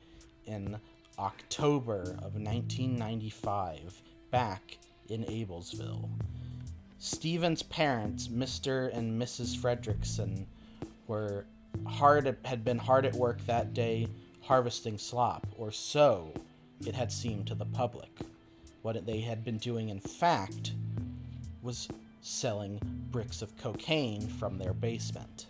in 0.47 0.79
October 1.19 2.03
of 2.03 2.37
1995, 2.37 4.01
back 4.31 4.79
in 5.09 5.25
Ablesville. 5.25 6.09
Stephen's 7.03 7.63
parents, 7.63 8.29
Mr. 8.29 8.95
and 8.95 9.21
Mrs. 9.21 9.57
Fredrickson, 9.57 10.45
were 11.07 11.47
hard 11.87 12.27
at, 12.27 12.37
had 12.45 12.63
been 12.63 12.79
hard 12.79 13.07
at 13.07 13.15
work 13.15 13.45
that 13.47 13.73
day 13.73 14.07
harvesting 14.43 14.99
slop, 14.99 15.47
or 15.57 15.73
so 15.73 16.35
it 16.87 16.95
had 16.95 17.11
seemed 17.11 17.47
to 17.47 17.55
the 17.55 17.65
public. 17.65 18.11
What 18.83 19.07
they 19.07 19.21
had 19.21 19.43
been 19.43 19.57
doing, 19.57 19.89
in 19.89 19.99
fact, 19.99 20.75
was 21.63 21.89
selling 22.21 22.79
bricks 23.11 23.41
of 23.41 23.57
cocaine 23.57 24.29
from 24.29 24.59
their 24.59 24.75
basement. 24.75 25.47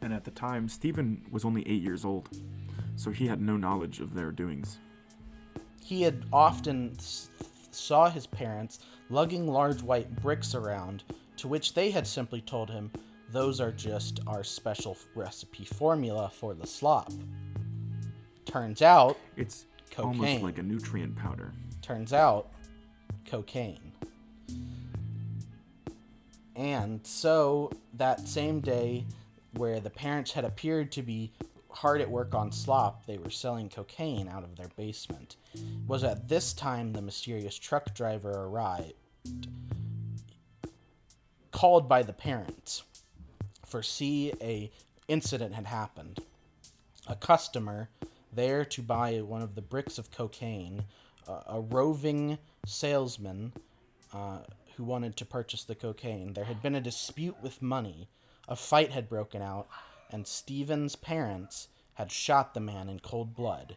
And 0.00 0.12
at 0.12 0.22
the 0.22 0.30
time, 0.30 0.68
Stephen 0.68 1.22
was 1.32 1.44
only 1.44 1.66
eight 1.68 1.82
years 1.82 2.04
old, 2.04 2.28
so 2.94 3.10
he 3.10 3.26
had 3.26 3.40
no 3.40 3.56
knowledge 3.56 3.98
of 3.98 4.14
their 4.14 4.30
doings. 4.30 4.78
He 5.82 6.02
had 6.02 6.24
often 6.32 6.96
saw 7.74 8.08
his 8.10 8.26
parents 8.26 8.78
lugging 9.10 9.46
large 9.48 9.82
white 9.82 10.14
bricks 10.22 10.54
around, 10.54 11.02
to 11.36 11.48
which 11.48 11.74
they 11.74 11.90
had 11.90 12.06
simply 12.06 12.40
told 12.40 12.70
him, 12.70 12.90
"Those 13.30 13.60
are 13.60 13.72
just 13.72 14.20
our 14.26 14.44
special 14.44 14.96
recipe 15.14 15.64
formula 15.64 16.30
for 16.30 16.54
the 16.54 16.66
slop." 16.66 17.12
Turns 18.44 18.82
out, 18.82 19.18
It's 19.36 19.66
Cocaine. 19.90 20.20
almost 20.20 20.42
like 20.42 20.58
a 20.58 20.62
nutrient 20.62 21.16
powder. 21.16 21.52
turns 21.82 22.12
out, 22.12 22.50
cocaine. 23.26 23.92
And 26.56 27.04
so 27.06 27.70
that 27.94 28.26
same 28.28 28.60
day, 28.60 29.04
where 29.52 29.80
the 29.80 29.90
parents 29.90 30.32
had 30.32 30.44
appeared 30.44 30.92
to 30.92 31.02
be 31.02 31.32
hard 31.74 32.00
at 32.00 32.10
work 32.10 32.34
on 32.34 32.52
slop, 32.52 33.06
they 33.06 33.18
were 33.18 33.30
selling 33.30 33.68
cocaine 33.68 34.28
out 34.28 34.44
of 34.44 34.56
their 34.56 34.68
basement. 34.76 35.36
Was 35.86 36.04
at 36.04 36.28
this 36.28 36.52
time 36.52 36.92
the 36.92 37.02
mysterious 37.02 37.58
truck 37.58 37.94
driver 37.94 38.30
arrived, 38.30 38.94
called 41.50 41.88
by 41.88 42.02
the 42.02 42.12
parents, 42.12 42.82
for 43.66 43.82
see 43.82 44.32
a 44.40 44.70
incident 45.08 45.54
had 45.54 45.66
happened. 45.66 46.20
A 47.06 47.14
customer 47.16 47.90
there 48.32 48.64
to 48.64 48.82
buy 48.82 49.20
one 49.20 49.42
of 49.42 49.54
the 49.54 49.62
bricks 49.62 49.98
of 49.98 50.10
cocaine, 50.10 50.84
uh, 51.28 51.40
a 51.46 51.60
roving 51.60 52.38
salesman 52.66 53.52
uh, 54.12 54.38
who 54.76 54.84
wanted 54.84 55.16
to 55.16 55.24
purchase 55.24 55.64
the 55.64 55.74
cocaine. 55.74 56.32
There 56.32 56.44
had 56.44 56.62
been 56.62 56.74
a 56.74 56.80
dispute 56.80 57.36
with 57.42 57.62
money. 57.62 58.08
A 58.48 58.56
fight 58.56 58.90
had 58.90 59.08
broken 59.08 59.40
out, 59.40 59.68
and 60.10 60.26
Stephen's 60.26 60.96
parents 60.96 61.68
had 61.94 62.10
shot 62.10 62.54
the 62.54 62.60
man 62.60 62.88
in 62.88 63.00
cold 63.00 63.34
blood. 63.34 63.76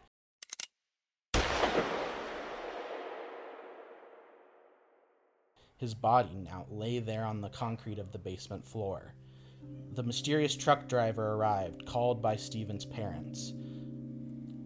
His 5.76 5.94
body 5.94 6.34
now 6.34 6.66
lay 6.68 6.98
there 6.98 7.24
on 7.24 7.40
the 7.40 7.48
concrete 7.48 8.00
of 8.00 8.10
the 8.10 8.18
basement 8.18 8.66
floor. 8.66 9.14
The 9.92 10.02
mysterious 10.02 10.56
truck 10.56 10.88
driver 10.88 11.34
arrived, 11.34 11.86
called 11.86 12.20
by 12.20 12.36
Stephen's 12.36 12.84
parents, 12.84 13.52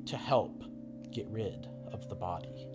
to 0.06 0.16
help 0.16 0.64
get 1.12 1.28
rid 1.28 1.68
of 1.92 2.08
the 2.08 2.14
body. 2.14 2.66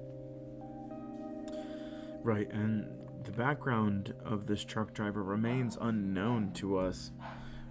Right, 2.24 2.52
and 2.52 2.88
the 3.24 3.32
background 3.32 4.14
of 4.24 4.46
this 4.46 4.64
truck 4.64 4.94
driver 4.94 5.24
remains 5.24 5.78
unknown 5.82 6.52
to 6.54 6.78
us, 6.78 7.12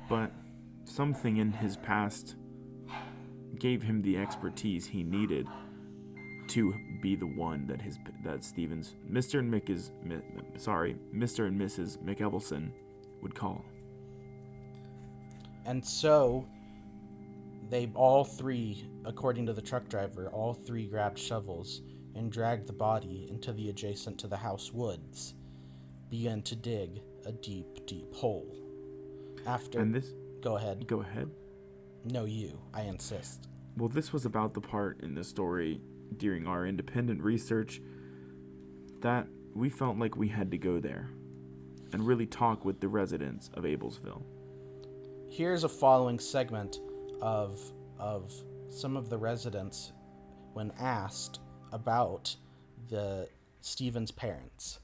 but 0.08 0.32
something 0.88 1.38
in 1.38 1.52
his 1.52 1.76
past 1.76 2.36
gave 3.58 3.82
him 3.82 4.02
the 4.02 4.16
expertise 4.16 4.86
he 4.86 5.02
needed 5.02 5.46
to 6.48 6.74
be 7.02 7.16
the 7.16 7.26
one 7.26 7.66
that 7.66 7.80
his 7.80 7.98
that 8.24 8.44
Stevens, 8.44 8.94
Mr. 9.10 9.40
and 9.40 9.52
Mrs. 9.52 9.90
Mi, 10.04 10.20
sorry, 10.56 10.96
Mr. 11.14 11.48
and 11.48 11.60
Mrs. 11.60 11.98
McEvelson 11.98 12.70
would 13.22 13.34
call. 13.34 13.64
And 15.64 15.84
so 15.84 16.46
they 17.68 17.90
all 17.94 18.24
three, 18.24 18.88
according 19.04 19.46
to 19.46 19.52
the 19.52 19.62
truck 19.62 19.88
driver, 19.88 20.28
all 20.28 20.54
three 20.54 20.86
grabbed 20.86 21.18
shovels 21.18 21.82
and 22.14 22.30
dragged 22.30 22.68
the 22.68 22.72
body 22.72 23.26
into 23.28 23.52
the 23.52 23.68
adjacent 23.68 24.18
to 24.18 24.28
the 24.28 24.36
house 24.36 24.72
woods, 24.72 25.34
began 26.08 26.42
to 26.42 26.54
dig 26.54 27.02
a 27.26 27.32
deep, 27.32 27.84
deep 27.86 28.14
hole. 28.14 28.56
After 29.46 29.80
And 29.80 29.94
this 29.94 30.12
go 30.42 30.56
ahead. 30.56 30.86
go 30.86 31.00
ahead. 31.00 31.30
No 32.04 32.24
you, 32.24 32.58
I 32.72 32.82
insist. 32.82 33.48
Well, 33.76 33.88
this 33.88 34.12
was 34.12 34.24
about 34.24 34.54
the 34.54 34.60
part 34.60 35.00
in 35.02 35.14
the 35.14 35.24
story 35.24 35.80
during 36.16 36.46
our 36.46 36.66
independent 36.66 37.22
research 37.22 37.80
that 39.00 39.26
we 39.54 39.68
felt 39.68 39.98
like 39.98 40.16
we 40.16 40.28
had 40.28 40.50
to 40.52 40.58
go 40.58 40.78
there 40.78 41.10
and 41.92 42.06
really 42.06 42.26
talk 42.26 42.64
with 42.64 42.80
the 42.80 42.88
residents 42.88 43.50
of 43.54 43.64
Ablesville. 43.64 44.22
Here's 45.28 45.64
a 45.64 45.68
following 45.68 46.18
segment 46.18 46.78
of 47.20 47.60
of 47.98 48.32
some 48.68 48.96
of 48.96 49.08
the 49.08 49.16
residents 49.18 49.92
when 50.52 50.72
asked 50.78 51.40
about 51.72 52.34
the 52.88 53.28
Stephen's 53.60 54.10
parents. 54.10 54.80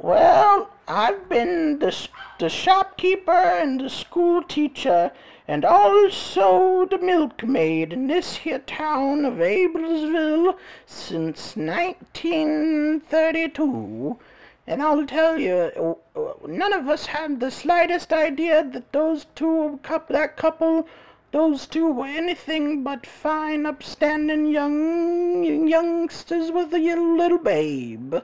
Well, 0.00 0.70
I've 0.86 1.28
been 1.28 1.80
the, 1.80 2.08
the 2.38 2.48
shopkeeper 2.48 3.32
and 3.32 3.80
the 3.80 3.90
school 3.90 4.44
teacher 4.44 5.10
and 5.48 5.64
also 5.64 6.86
the 6.86 6.98
milkmaid 6.98 7.92
in 7.92 8.06
this 8.06 8.36
here 8.36 8.60
town 8.60 9.24
of 9.24 9.40
Ablesville 9.40 10.56
since 10.86 11.56
1932. 11.56 14.20
And 14.68 14.82
I'll 14.82 15.04
tell 15.04 15.36
you, 15.36 15.72
uh, 15.76 15.94
uh, 16.14 16.34
none 16.46 16.72
of 16.72 16.88
us 16.88 17.06
had 17.06 17.40
the 17.40 17.50
slightest 17.50 18.12
idea 18.12 18.62
that 18.62 18.92
those 18.92 19.26
two, 19.34 19.80
that 20.10 20.36
couple, 20.36 20.86
those 21.32 21.66
two 21.66 21.90
were 21.90 22.06
anything 22.06 22.84
but 22.84 23.04
fine, 23.04 23.66
upstanding 23.66 24.46
young 24.46 25.66
youngsters 25.66 26.52
with 26.52 26.72
a 26.72 26.78
little 26.78 27.38
babe. 27.38 28.14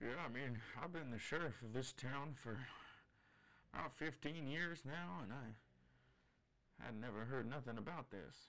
Yeah, 0.00 0.08
I 0.24 0.28
mean, 0.32 0.58
I've 0.82 0.92
been 0.92 1.10
the 1.10 1.18
sheriff 1.18 1.60
of 1.62 1.72
this 1.72 1.92
town 1.92 2.34
for 2.42 2.56
about 3.74 3.94
15 3.96 4.46
years 4.46 4.82
now, 4.84 5.18
and 5.22 5.32
I 5.32 6.84
had 6.86 6.98
never 6.98 7.24
heard 7.24 7.48
nothing 7.48 7.76
about 7.78 8.10
this. 8.10 8.48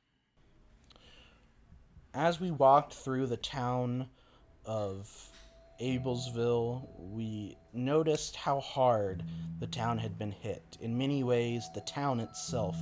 as 2.13 2.39
we 2.39 2.51
walked 2.51 2.93
through 2.93 3.27
the 3.27 3.37
town 3.37 4.07
of 4.65 5.09
Ablesville, 5.81 6.87
we 6.97 7.57
noticed 7.73 8.35
how 8.35 8.59
hard 8.59 9.23
the 9.59 9.67
town 9.67 9.97
had 9.97 10.17
been 10.17 10.31
hit. 10.31 10.77
In 10.81 10.97
many 10.97 11.23
ways, 11.23 11.67
the 11.73 11.81
town 11.81 12.19
itself 12.19 12.77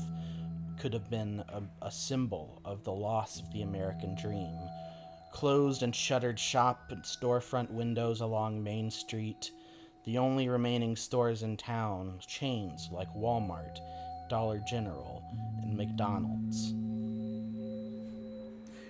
could 0.80 0.94
have 0.94 1.10
been 1.10 1.44
a, 1.50 1.62
a 1.86 1.92
symbol 1.92 2.62
of 2.66 2.84
the 2.84 2.92
loss 2.92 3.40
of 3.40 3.52
the 3.54 3.62
American 3.62 4.16
dream. 4.16 4.58
Closed 5.32 5.84
and 5.84 5.96
shuttered 5.96 6.39
shop 6.39 6.92
and 6.92 7.04
storefront 7.04 7.70
windows 7.70 8.22
along 8.22 8.63
Main 8.63 8.92
Street, 8.92 9.52
the 10.06 10.18
only 10.18 10.50
remaining 10.50 10.96
stores 10.96 11.44
in 11.44 11.56
town, 11.56 12.20
chains 12.28 12.89
like 12.92 13.13
Walmart, 13.15 13.80
Dollar 14.30 14.62
General, 14.70 15.24
and 15.63 15.78
McDonald's. 15.78 16.74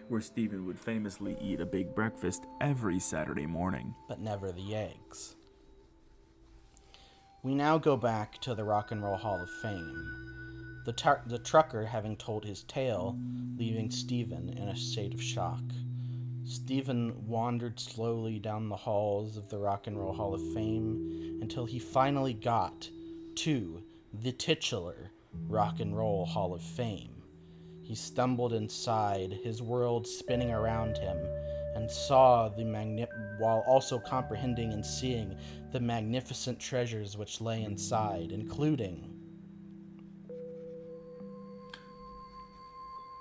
where 0.08 0.22
Stephen 0.22 0.66
would 0.66 0.80
famously 0.80 1.38
eat 1.40 1.60
a 1.62 1.66
big 1.68 1.94
breakfast 1.94 2.44
every 2.62 3.00
Saturday 3.00 3.46
morning. 3.46 3.94
but 4.08 4.20
never 4.20 4.52
the 4.52 4.76
eggs. 4.76 5.36
We 7.44 7.54
now 7.54 7.78
go 7.78 7.96
back 7.96 8.40
to 8.42 8.56
the 8.56 8.64
Rock 8.64 8.92
and 8.92 9.04
Roll 9.04 9.18
Hall 9.18 9.40
of 9.40 9.50
Fame. 9.62 10.82
The, 10.86 10.94
tar- 10.94 11.22
the 11.28 11.38
trucker 11.38 11.86
having 11.86 12.18
told 12.18 12.44
his 12.44 12.64
tale, 12.64 13.16
leaving 13.56 13.92
Stephen 13.92 14.50
in 14.50 14.70
a 14.70 14.76
state 14.76 15.14
of 15.14 15.22
shock. 15.22 15.62
Stephen 16.50 17.28
wandered 17.28 17.80
slowly 17.80 18.40
down 18.40 18.70
the 18.70 18.76
halls 18.76 19.38
of 19.38 19.48
the 19.50 19.58
Rock 19.60 19.86
and 19.86 19.96
Roll 19.96 20.14
Hall 20.14 20.34
of 20.34 20.42
Fame 20.52 21.38
until 21.44 21.68
he 21.68 21.78
finally 21.78 22.34
got 22.34 22.90
to 23.36 23.84
the 24.12 24.32
titular 24.32 25.12
Rock 25.48 25.80
and 25.80 25.96
Roll 25.96 26.26
Hall 26.26 26.56
of 26.56 26.64
Fame. 26.64 27.22
He 27.84 27.94
stumbled 27.94 28.54
inside, 28.54 29.32
his 29.44 29.62
world 29.62 30.08
spinning 30.08 30.52
around 30.52 30.98
him, 30.98 31.20
and 31.76 31.90
saw 31.90 32.50
the 32.50 32.66
magni- 32.66 33.06
while 33.38 33.64
also 33.68 34.00
comprehending 34.00 34.74
and 34.74 34.84
seeing 34.84 35.38
the 35.72 35.80
magnificent 35.80 36.60
treasures 36.60 37.16
which 37.16 37.42
lay 37.42 37.64
inside, 37.64 38.32
including 38.32 39.16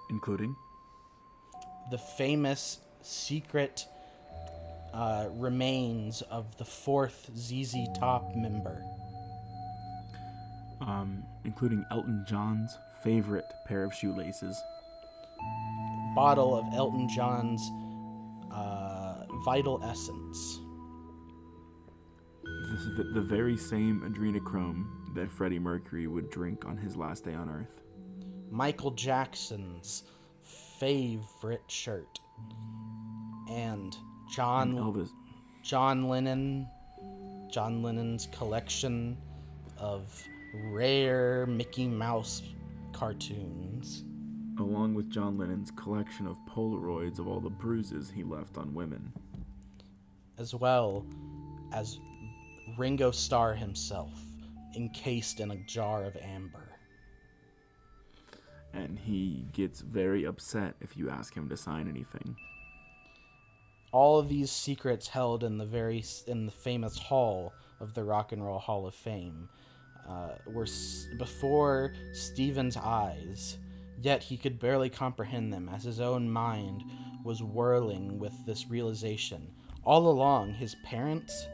Including? 0.09 0.57
the 1.91 1.99
famous 1.99 2.81
secret 3.03 3.87
uh, 4.93 5.29
remains 5.33 6.23
of 6.23 6.57
the 6.59 6.65
fourth 6.65 7.31
ZZ 7.37 7.77
Top 7.99 8.35
member. 8.35 8.83
Um, 10.81 11.25
including 11.45 11.85
Elton 11.91 12.25
John's 12.29 12.77
favorite 13.03 13.45
pair 13.67 13.85
of 13.85 13.93
shoelaces. 13.93 14.61
bottle 16.15 16.57
of 16.57 16.65
Elton 16.75 17.09
John's 17.09 17.61
uh, 18.53 19.25
Vital 19.45 19.81
Essence. 19.85 20.61
This 22.71 22.81
is 22.81 22.97
the, 22.97 23.05
the 23.15 23.21
very 23.21 23.57
same 23.57 24.01
adrenochrome 24.03 25.15
that 25.15 25.31
Freddie 25.31 25.59
Mercury 25.59 26.07
would 26.07 26.31
drink 26.31 26.65
on 26.65 26.77
his 26.77 26.97
last 26.97 27.25
day 27.25 27.35
on 27.35 27.49
Earth. 27.49 27.83
Michael 28.51 28.91
Jackson's 28.93 30.05
favorite 30.79 31.63
shirt. 31.69 32.21
And 33.51 33.97
John 34.35 34.75
Elvis. 34.75 35.11
John 35.63 36.09
Lennon 36.09 36.67
John 37.51 37.83
Lennon's 37.83 38.29
collection 38.33 39.17
of 39.79 40.23
rare 40.71 41.47
Mickey 41.47 41.87
Mouse 41.87 42.43
cartoons. 42.93 44.05
along 44.59 44.95
with 44.95 45.09
John 45.11 45.39
Lennon's 45.39 45.71
collection 45.71 46.27
of 46.27 46.37
Polaroids 46.49 47.19
of 47.19 47.29
all 47.29 47.41
the 47.41 47.49
bruises 47.51 48.11
he 48.11 48.25
left 48.25 48.59
on 48.59 48.75
women. 48.75 49.13
as 50.39 50.55
well 50.55 51.05
as 51.73 51.99
Ringo 52.77 53.11
Starr 53.11 53.55
himself, 53.55 54.13
encased 54.77 55.41
in 55.41 55.51
a 55.53 55.57
jar 55.67 56.05
of 56.05 56.17
amber. 56.17 56.69
And 58.75 58.99
he 58.99 59.47
gets 59.53 59.81
very 59.81 60.25
upset 60.25 60.75
if 60.81 60.97
you 60.97 61.09
ask 61.11 61.35
him 61.35 61.49
to 61.49 61.57
sign 61.57 61.89
anything. 61.89 62.37
All 63.91 64.19
of 64.19 64.29
these 64.29 64.51
secrets 64.51 65.09
held 65.09 65.45
in 65.45 65.59
the 65.59 65.65
very 65.65 66.05
in 66.27 66.47
the 66.47 66.53
famous 66.53 66.99
hall 66.99 67.55
of 67.81 67.95
the 67.95 68.05
Rock 68.05 68.33
and 68.33 68.45
Roll 68.45 68.59
Hall 68.59 68.87
of 68.87 68.95
Fame 68.95 69.49
uh, 70.09 70.31
were 70.47 70.65
s- 70.65 71.07
before 71.19 71.95
Stephen's 72.13 72.77
eyes, 72.77 73.57
yet 74.01 74.23
he 74.23 74.37
could 74.37 74.59
barely 74.59 74.91
comprehend 74.91 75.53
them 75.53 75.71
as 75.75 75.85
his 75.85 76.01
own 76.01 76.31
mind 76.31 76.85
was 77.25 77.43
whirling 77.43 78.19
with 78.19 78.33
this 78.47 78.69
realization. 78.69 79.51
All 79.85 80.09
along, 80.09 80.55
his 80.55 80.75
parents, 80.85 81.47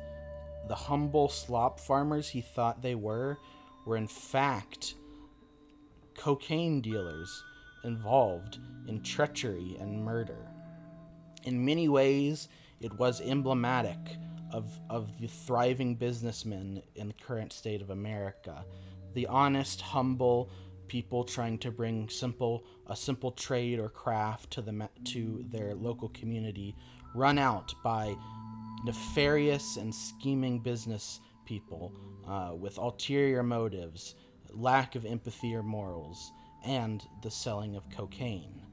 the 0.67 0.75
humble 0.75 1.29
slop 1.29 1.79
farmers 1.79 2.29
he 2.29 2.41
thought 2.41 2.83
they 2.83 2.95
were, 2.95 3.39
were 3.87 3.97
in 3.97 4.09
fact 4.09 4.95
cocaine 6.17 6.81
dealers 6.81 7.45
involved 7.85 8.59
in 8.89 9.03
treachery 9.03 9.77
and 9.79 10.05
murder. 10.05 10.51
In 11.45 11.65
many 11.65 11.89
ways, 11.89 12.49
it 12.81 12.93
was 12.99 13.21
emblematic 13.21 13.99
of, 14.51 14.79
of 14.89 15.21
the 15.21 15.27
thriving 15.27 15.95
businessmen 15.95 16.83
in 16.95 17.09
the 17.09 17.15
current 17.15 17.53
state 17.53 17.83
of 17.83 17.91
America. 17.91 18.65
The 19.15 19.27
honest, 19.27 19.81
humble 19.81 20.51
people 20.89 21.25
trying 21.25 21.59
to 21.59 21.71
bring 21.71 22.09
simple 22.09 22.65
a 22.87 22.97
simple 22.97 23.31
trade 23.31 23.79
or 23.79 23.89
craft 23.89 24.51
to 24.53 24.63
the 24.63 24.89
to 25.05 25.45
their 25.49 25.75
local 25.75 26.09
community, 26.11 26.77
run 27.15 27.39
out 27.39 27.75
by 27.83 28.15
nefarious 28.85 29.77
and 29.77 29.95
scheming 29.95 30.59
business 30.59 31.21
people 31.47 31.93
uh, 32.29 32.55
with 32.55 32.79
ulterior 32.79 33.43
motives, 33.43 34.15
lack 34.51 34.95
of 34.95 35.07
empathy 35.07 35.55
or 35.55 35.63
morals, 35.63 36.33
and 36.65 37.03
the 37.23 37.31
selling 37.31 37.77
of 37.77 37.89
cocaine. 37.91 38.64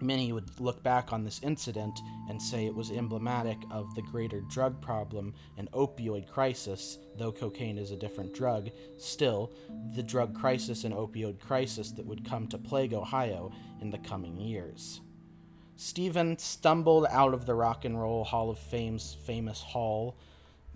Many 0.00 0.32
would 0.32 0.60
look 0.60 0.82
back 0.82 1.12
on 1.12 1.24
this 1.24 1.40
incident 1.42 1.98
and 2.28 2.40
say 2.40 2.66
it 2.66 2.74
was 2.74 2.90
emblematic 2.90 3.58
of 3.70 3.94
the 3.94 4.02
greater 4.02 4.40
drug 4.42 4.80
problem 4.80 5.34
and 5.56 5.70
opioid 5.72 6.28
crisis, 6.28 6.98
though 7.16 7.32
cocaine 7.32 7.78
is 7.78 7.90
a 7.90 7.96
different 7.96 8.34
drug, 8.34 8.70
still, 8.96 9.52
the 9.94 10.02
drug 10.02 10.34
crisis 10.34 10.84
and 10.84 10.94
opioid 10.94 11.38
crisis 11.38 11.92
that 11.92 12.06
would 12.06 12.28
come 12.28 12.48
to 12.48 12.58
plague 12.58 12.92
Ohio 12.92 13.52
in 13.80 13.90
the 13.90 13.98
coming 13.98 14.36
years. 14.36 15.00
Stephen 15.76 16.38
stumbled 16.38 17.06
out 17.10 17.34
of 17.34 17.46
the 17.46 17.54
Rock 17.54 17.84
and 17.84 18.00
Roll 18.00 18.24
Hall 18.24 18.50
of 18.50 18.58
Fame's 18.58 19.16
famous 19.26 19.60
hall 19.60 20.16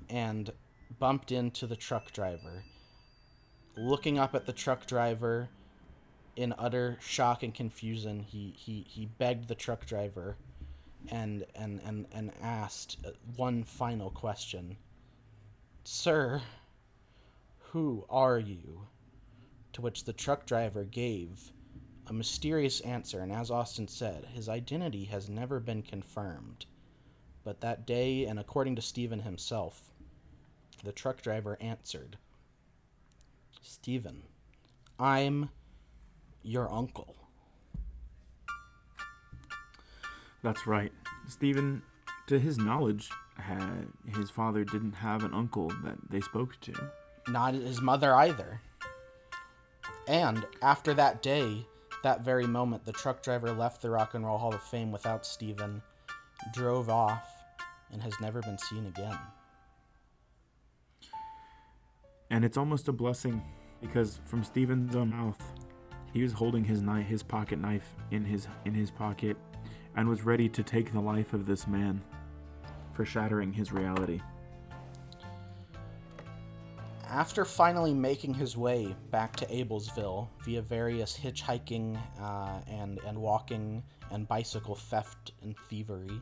and 0.08 0.50
bumped 0.98 1.32
into 1.32 1.66
the 1.66 1.76
truck 1.76 2.12
driver. 2.12 2.64
Looking 3.76 4.18
up 4.18 4.34
at 4.34 4.46
the 4.46 4.52
truck 4.52 4.86
driver 4.86 5.48
in 6.38 6.54
utter 6.56 6.96
shock 7.00 7.42
and 7.42 7.52
confusion, 7.52 8.20
he, 8.20 8.54
he, 8.56 8.86
he 8.88 9.06
begged 9.06 9.48
the 9.48 9.56
truck 9.56 9.84
driver 9.84 10.36
and, 11.10 11.44
and, 11.56 11.80
and, 11.84 12.06
and 12.12 12.30
asked 12.40 12.96
uh, 13.04 13.10
one 13.34 13.64
final 13.64 14.08
question 14.08 14.76
Sir, 15.82 16.40
who 17.72 18.04
are 18.08 18.38
you? 18.38 18.86
To 19.72 19.80
which 19.80 20.04
the 20.04 20.12
truck 20.12 20.46
driver 20.46 20.84
gave 20.84 21.52
a 22.06 22.12
mysterious 22.12 22.80
answer, 22.82 23.20
and 23.20 23.32
as 23.32 23.50
Austin 23.50 23.88
said, 23.88 24.26
his 24.32 24.48
identity 24.48 25.06
has 25.06 25.28
never 25.28 25.58
been 25.58 25.82
confirmed. 25.82 26.66
But 27.42 27.60
that 27.62 27.84
day, 27.84 28.26
and 28.26 28.38
according 28.38 28.76
to 28.76 28.82
Stephen 28.82 29.20
himself, 29.20 29.90
the 30.84 30.92
truck 30.92 31.20
driver 31.20 31.58
answered 31.60 32.16
Stephen, 33.60 34.22
I'm 35.00 35.50
your 36.48 36.72
uncle. 36.72 37.14
That's 40.42 40.66
right. 40.66 40.92
Stephen, 41.28 41.82
to 42.26 42.38
his 42.38 42.58
knowledge, 42.58 43.10
had 43.36 43.88
his 44.16 44.30
father 44.30 44.64
didn't 44.64 44.94
have 44.94 45.24
an 45.24 45.34
uncle 45.34 45.68
that 45.84 45.96
they 46.08 46.20
spoke 46.20 46.58
to. 46.62 46.90
Not 47.28 47.54
his 47.54 47.82
mother 47.82 48.14
either. 48.14 48.60
And 50.06 50.46
after 50.62 50.94
that 50.94 51.22
day, 51.22 51.66
that 52.02 52.22
very 52.22 52.46
moment, 52.46 52.84
the 52.84 52.92
truck 52.92 53.22
driver 53.22 53.52
left 53.52 53.82
the 53.82 53.90
Rock 53.90 54.14
and 54.14 54.24
Roll 54.24 54.38
Hall 54.38 54.54
of 54.54 54.62
Fame 54.62 54.90
without 54.90 55.26
Stephen, 55.26 55.82
drove 56.54 56.88
off, 56.88 57.28
and 57.92 58.00
has 58.02 58.14
never 58.20 58.40
been 58.40 58.58
seen 58.58 58.86
again. 58.86 59.18
And 62.30 62.44
it's 62.44 62.56
almost 62.56 62.88
a 62.88 62.92
blessing 62.92 63.42
because 63.80 64.20
from 64.24 64.44
Stephen's 64.44 64.94
own 64.96 65.10
mouth, 65.10 65.40
he 66.18 66.24
was 66.24 66.32
holding 66.32 66.64
his 66.64 66.82
knife, 66.82 67.06
his 67.06 67.22
pocket 67.22 67.60
knife 67.60 67.94
in 68.10 68.24
his 68.24 68.48
in 68.64 68.74
his 68.74 68.90
pocket 68.90 69.36
and 69.94 70.08
was 70.08 70.24
ready 70.24 70.48
to 70.48 70.64
take 70.64 70.92
the 70.92 70.98
life 70.98 71.32
of 71.32 71.46
this 71.46 71.68
man 71.68 72.02
for 72.92 73.04
shattering 73.04 73.52
his 73.52 73.70
reality. 73.72 74.20
After 77.08 77.44
finally 77.44 77.94
making 77.94 78.34
his 78.34 78.56
way 78.56 78.96
back 79.12 79.36
to 79.36 79.46
Ablesville 79.46 80.26
via 80.44 80.60
various 80.60 81.16
hitchhiking 81.16 81.96
uh, 82.20 82.62
and, 82.66 82.98
and 83.06 83.16
walking 83.16 83.84
and 84.10 84.26
bicycle 84.26 84.74
theft 84.74 85.30
and 85.42 85.54
thievery, 85.68 86.20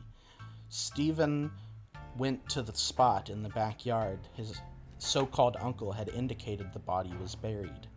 Stephen 0.69 1.49
went 2.19 2.47
to 2.49 2.61
the 2.61 2.73
spot 2.75 3.31
in 3.31 3.41
the 3.41 3.49
backyard 3.49 4.19
his 4.35 4.61
so 4.99 5.25
called 5.25 5.57
uncle 5.59 5.91
had 5.91 6.09
indicated 6.09 6.71
the 6.71 6.79
body 6.79 7.13
was 7.19 7.33
buried. 7.33 7.87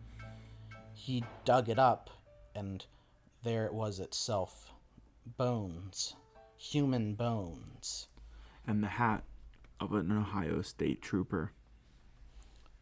He 1.01 1.23
dug 1.45 1.67
it 1.67 1.79
up, 1.79 2.11
and 2.53 2.85
there 3.41 3.65
it 3.65 3.73
was 3.73 3.99
itself 3.99 4.71
bones, 5.35 6.15
human 6.57 7.15
bones. 7.15 8.07
And 8.67 8.83
the 8.83 8.87
hat 8.87 9.23
of 9.79 9.93
an 9.93 10.11
Ohio 10.11 10.61
State 10.61 11.01
trooper. 11.01 11.53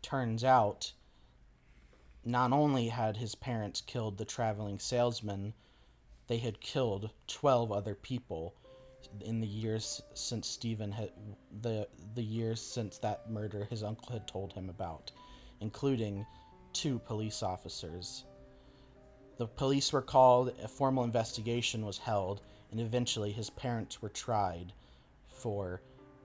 turns 0.01 0.43
out 0.43 0.91
not 2.25 2.51
only 2.51 2.89
had 2.89 3.15
his 3.15 3.35
parents 3.35 3.79
killed 3.79 4.17
the 4.17 4.25
traveling 4.25 4.79
salesman, 4.79 5.53
they 6.27 6.39
had 6.39 6.59
killed 6.59 7.11
12 7.27 7.71
other 7.71 7.95
people 7.95 8.53
in 9.21 9.39
the 9.39 9.47
years 9.47 10.01
since 10.13 10.45
Stephen 10.45 10.91
had 10.91 11.13
the 11.61 11.87
the 12.15 12.21
years 12.21 12.61
since 12.61 12.97
that 12.97 13.31
murder 13.31 13.63
his 13.63 13.81
uncle 13.81 14.11
had 14.11 14.27
told 14.27 14.51
him 14.51 14.69
about, 14.69 15.09
including 15.61 16.25
two 16.73 16.99
police 16.99 17.43
officers. 17.43 18.25
The 19.37 19.47
police 19.47 19.93
were 19.93 20.01
called, 20.01 20.53
a 20.61 20.67
formal 20.67 21.03
investigation 21.03 21.85
was 21.85 21.97
held, 21.97 22.41
and 22.71 22.79
eventually 22.79 23.31
his 23.31 23.49
parents 23.49 24.01
were 24.01 24.09
tried 24.09 24.73
for 25.27 25.81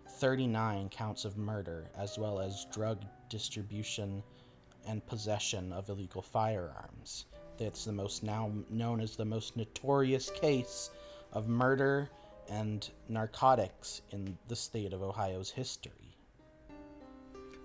39 0.08 0.88
counts 0.88 1.24
of 1.24 1.36
murder 1.36 1.90
as 1.96 2.18
well 2.18 2.40
as 2.40 2.66
drug 2.72 3.02
distribution 3.28 4.22
and 4.86 5.06
possession 5.06 5.72
of 5.72 5.88
illegal 5.88 6.22
firearms. 6.22 7.26
That's 7.56 7.84
the 7.84 7.92
most 7.92 8.22
now 8.22 8.52
known 8.68 9.00
as 9.00 9.16
the 9.16 9.24
most 9.24 9.56
notorious 9.56 10.30
case 10.30 10.90
of 11.32 11.48
murder 11.48 12.10
and 12.48 12.88
narcotics 13.08 14.02
in 14.10 14.36
the 14.48 14.56
state 14.56 14.92
of 14.92 15.02
Ohio's 15.02 15.50
history. 15.50 16.03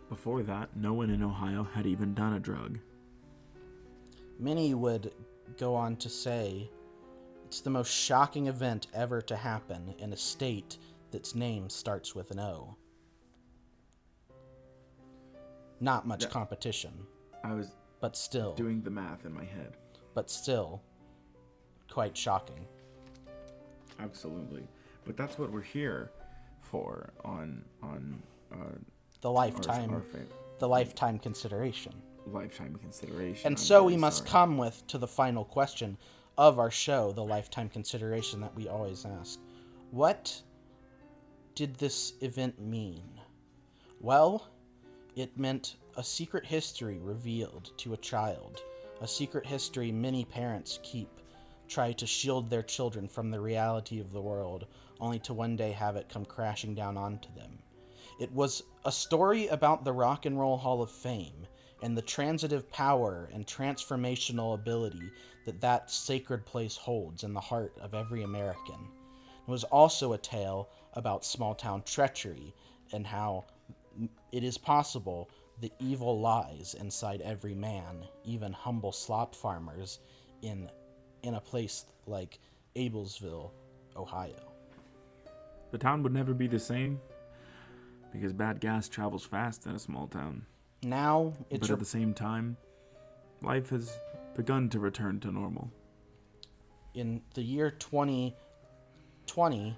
Before 0.09 0.41
that, 0.43 0.75
no 0.75 0.93
one 0.93 1.09
in 1.11 1.21
Ohio 1.23 1.63
had 1.63 1.85
even 1.85 2.13
done 2.13 2.33
a 2.33 2.39
drug. 2.39 2.79
Many 4.39 4.73
would 4.73 5.13
go 5.57 5.75
on 5.75 5.95
to 5.97 6.09
say 6.09 6.69
it's 7.45 7.61
the 7.61 7.69
most 7.69 7.91
shocking 7.91 8.47
event 8.47 8.87
ever 8.93 9.21
to 9.23 9.35
happen 9.35 9.93
in 9.99 10.13
a 10.13 10.17
state 10.17 10.77
that's 11.11 11.35
name 11.35 11.69
starts 11.69 12.15
with 12.15 12.31
an 12.31 12.39
O. 12.39 12.75
Not 15.79 16.07
much 16.07 16.23
Yeah. 16.23 16.29
competition, 16.29 17.05
I 17.43 17.53
was 17.53 17.75
but 18.01 18.15
still, 18.15 18.53
doing 18.55 18.81
the 18.81 18.89
math 18.89 19.25
in 19.25 19.33
my 19.33 19.43
head. 19.45 19.77
but 20.13 20.29
still, 20.29 20.81
quite 21.89 22.15
shocking. 22.17 22.65
Absolutely. 23.99 24.67
But 25.05 25.17
that's 25.17 25.37
what 25.37 25.51
we're 25.51 25.61
here 25.61 26.11
for 26.61 27.11
on 27.25 27.63
The 29.21 29.31
lifetime, 29.31 30.01
the 30.59 30.67
lifetime 30.67 31.19
consideration. 31.19 31.93
lifetime 32.25 32.75
consideration. 32.81 33.47
And 33.47 33.57
I'm 33.57 33.63
so 33.63 33.83
we 33.83 33.93
very 33.93 34.01
must 34.01 34.19
sorry. 34.19 34.29
come 34.29 34.57
with 34.57 34.85
to 34.87 34.97
the 34.97 35.07
final 35.07 35.43
question 35.43 35.97
of 36.37 36.57
our 36.57 36.71
show, 36.71 37.11
the 37.11 37.23
lifetime 37.23 37.67
consideration 37.69 38.39
that 38.41 38.55
we 38.55 38.69
always 38.69 39.05
ask. 39.05 39.39
What 39.91 40.41
did 41.55 41.75
this 41.75 42.13
event 42.21 42.59
mean? 42.61 43.19
Well, 43.99 44.47
it 45.17 45.37
meant 45.37 45.75
a 45.97 46.03
secret 46.03 46.45
history 46.45 46.99
revealed 46.99 47.71
to 47.79 47.93
a 47.93 47.97
child, 47.97 48.61
a 49.01 49.07
secret 49.07 49.45
history 49.45 49.91
many 49.91 50.23
parents 50.23 50.79
keep, 50.81 51.09
try 51.67 51.91
to 51.91 52.07
shield 52.07 52.49
their 52.49 52.63
children 52.63 53.07
from 53.07 53.31
the 53.31 53.41
reality 53.41 53.99
of 53.99 54.13
the 54.13 54.21
world, 54.21 54.67
only 55.01 55.19
to 55.19 55.33
one 55.33 55.57
day 55.57 55.71
have 55.71 55.97
it 55.97 56.07
come 56.07 56.23
crashing 56.23 56.73
down 56.73 56.95
onto 56.95 57.27
them. 57.35 57.59
It 58.19 58.33
was 58.33 58.63
a 58.83 58.91
story 58.91 59.47
about 59.47 59.85
the 59.85 59.93
Rock 59.93 60.25
and 60.25 60.37
Roll 60.37 60.57
Hall 60.57 60.81
of 60.81 60.91
Fame 60.91 61.47
and 61.81 61.97
the 61.97 62.01
transitive 62.01 62.69
power 62.69 63.29
and 63.33 63.47
transformational 63.47 64.55
ability 64.55 65.09
that 65.45 65.61
that 65.61 65.89
sacred 65.89 66.45
place 66.45 66.75
holds 66.75 67.23
in 67.23 67.33
the 67.33 67.39
heart 67.39 67.73
of 67.79 67.93
every 67.93 68.23
American. 68.23 68.89
It 69.47 69.49
was 69.49 69.63
also 69.63 70.11
a 70.11 70.17
tale 70.17 70.67
about 70.93 71.23
small 71.23 71.55
town 71.55 71.83
treachery 71.83 72.53
and 72.91 73.07
how 73.07 73.45
it 74.33 74.43
is 74.43 74.57
possible 74.57 75.29
the 75.61 75.71
evil 75.79 76.19
lies 76.19 76.75
inside 76.77 77.21
every 77.21 77.55
man, 77.55 78.05
even 78.25 78.51
humble 78.51 78.91
slop 78.91 79.33
farmers 79.33 79.99
in 80.41 80.69
in 81.23 81.35
a 81.35 81.41
place 81.41 81.85
like 82.05 82.39
Ablesville, 82.75 83.51
Ohio. 83.95 84.51
The 85.71 85.77
town 85.77 86.03
would 86.03 86.13
never 86.13 86.33
be 86.33 86.47
the 86.47 86.59
same 86.59 86.99
because 88.11 88.33
bad 88.33 88.59
gas 88.59 88.89
travels 88.89 89.25
fast 89.25 89.65
in 89.65 89.75
a 89.75 89.79
small 89.79 90.07
town. 90.07 90.45
Now 90.83 91.33
it's 91.49 91.67
but 91.67 91.73
at 91.73 91.79
the 91.79 91.85
same 91.85 92.13
time, 92.13 92.57
life 93.41 93.69
has 93.69 93.97
begun 94.35 94.69
to 94.69 94.79
return 94.79 95.19
to 95.21 95.31
normal. 95.31 95.71
in 96.93 97.21
the 97.33 97.41
year 97.41 97.71
2020, 97.71 99.75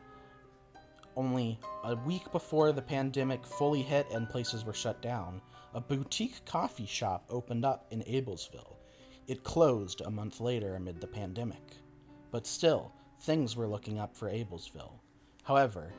only 1.16 1.60
a 1.84 1.96
week 1.96 2.32
before 2.32 2.72
the 2.72 2.82
pandemic 2.82 3.46
fully 3.46 3.82
hit 3.82 4.08
and 4.14 4.30
places 4.30 4.64
were 4.64 4.74
shut 4.74 5.02
down, 5.02 5.42
a 5.74 5.82
boutique 5.82 6.44
coffee 6.46 6.86
shop 6.86 7.26
opened 7.30 7.66
up 7.66 7.86
in 7.92 8.02
Ablesville. 8.04 8.76
It 9.28 9.44
closed 9.44 10.02
a 10.02 10.12
month 10.12 10.40
later 10.40 10.76
amid 10.76 11.02
the 11.02 11.08
pandemic. 11.08 11.62
But 12.32 12.48
still, 12.48 12.94
things 13.22 13.56
were 13.56 13.68
looking 13.68 14.00
up 14.00 14.16
for 14.16 14.30
Ablesville. 14.30 14.94
However, 15.44 15.92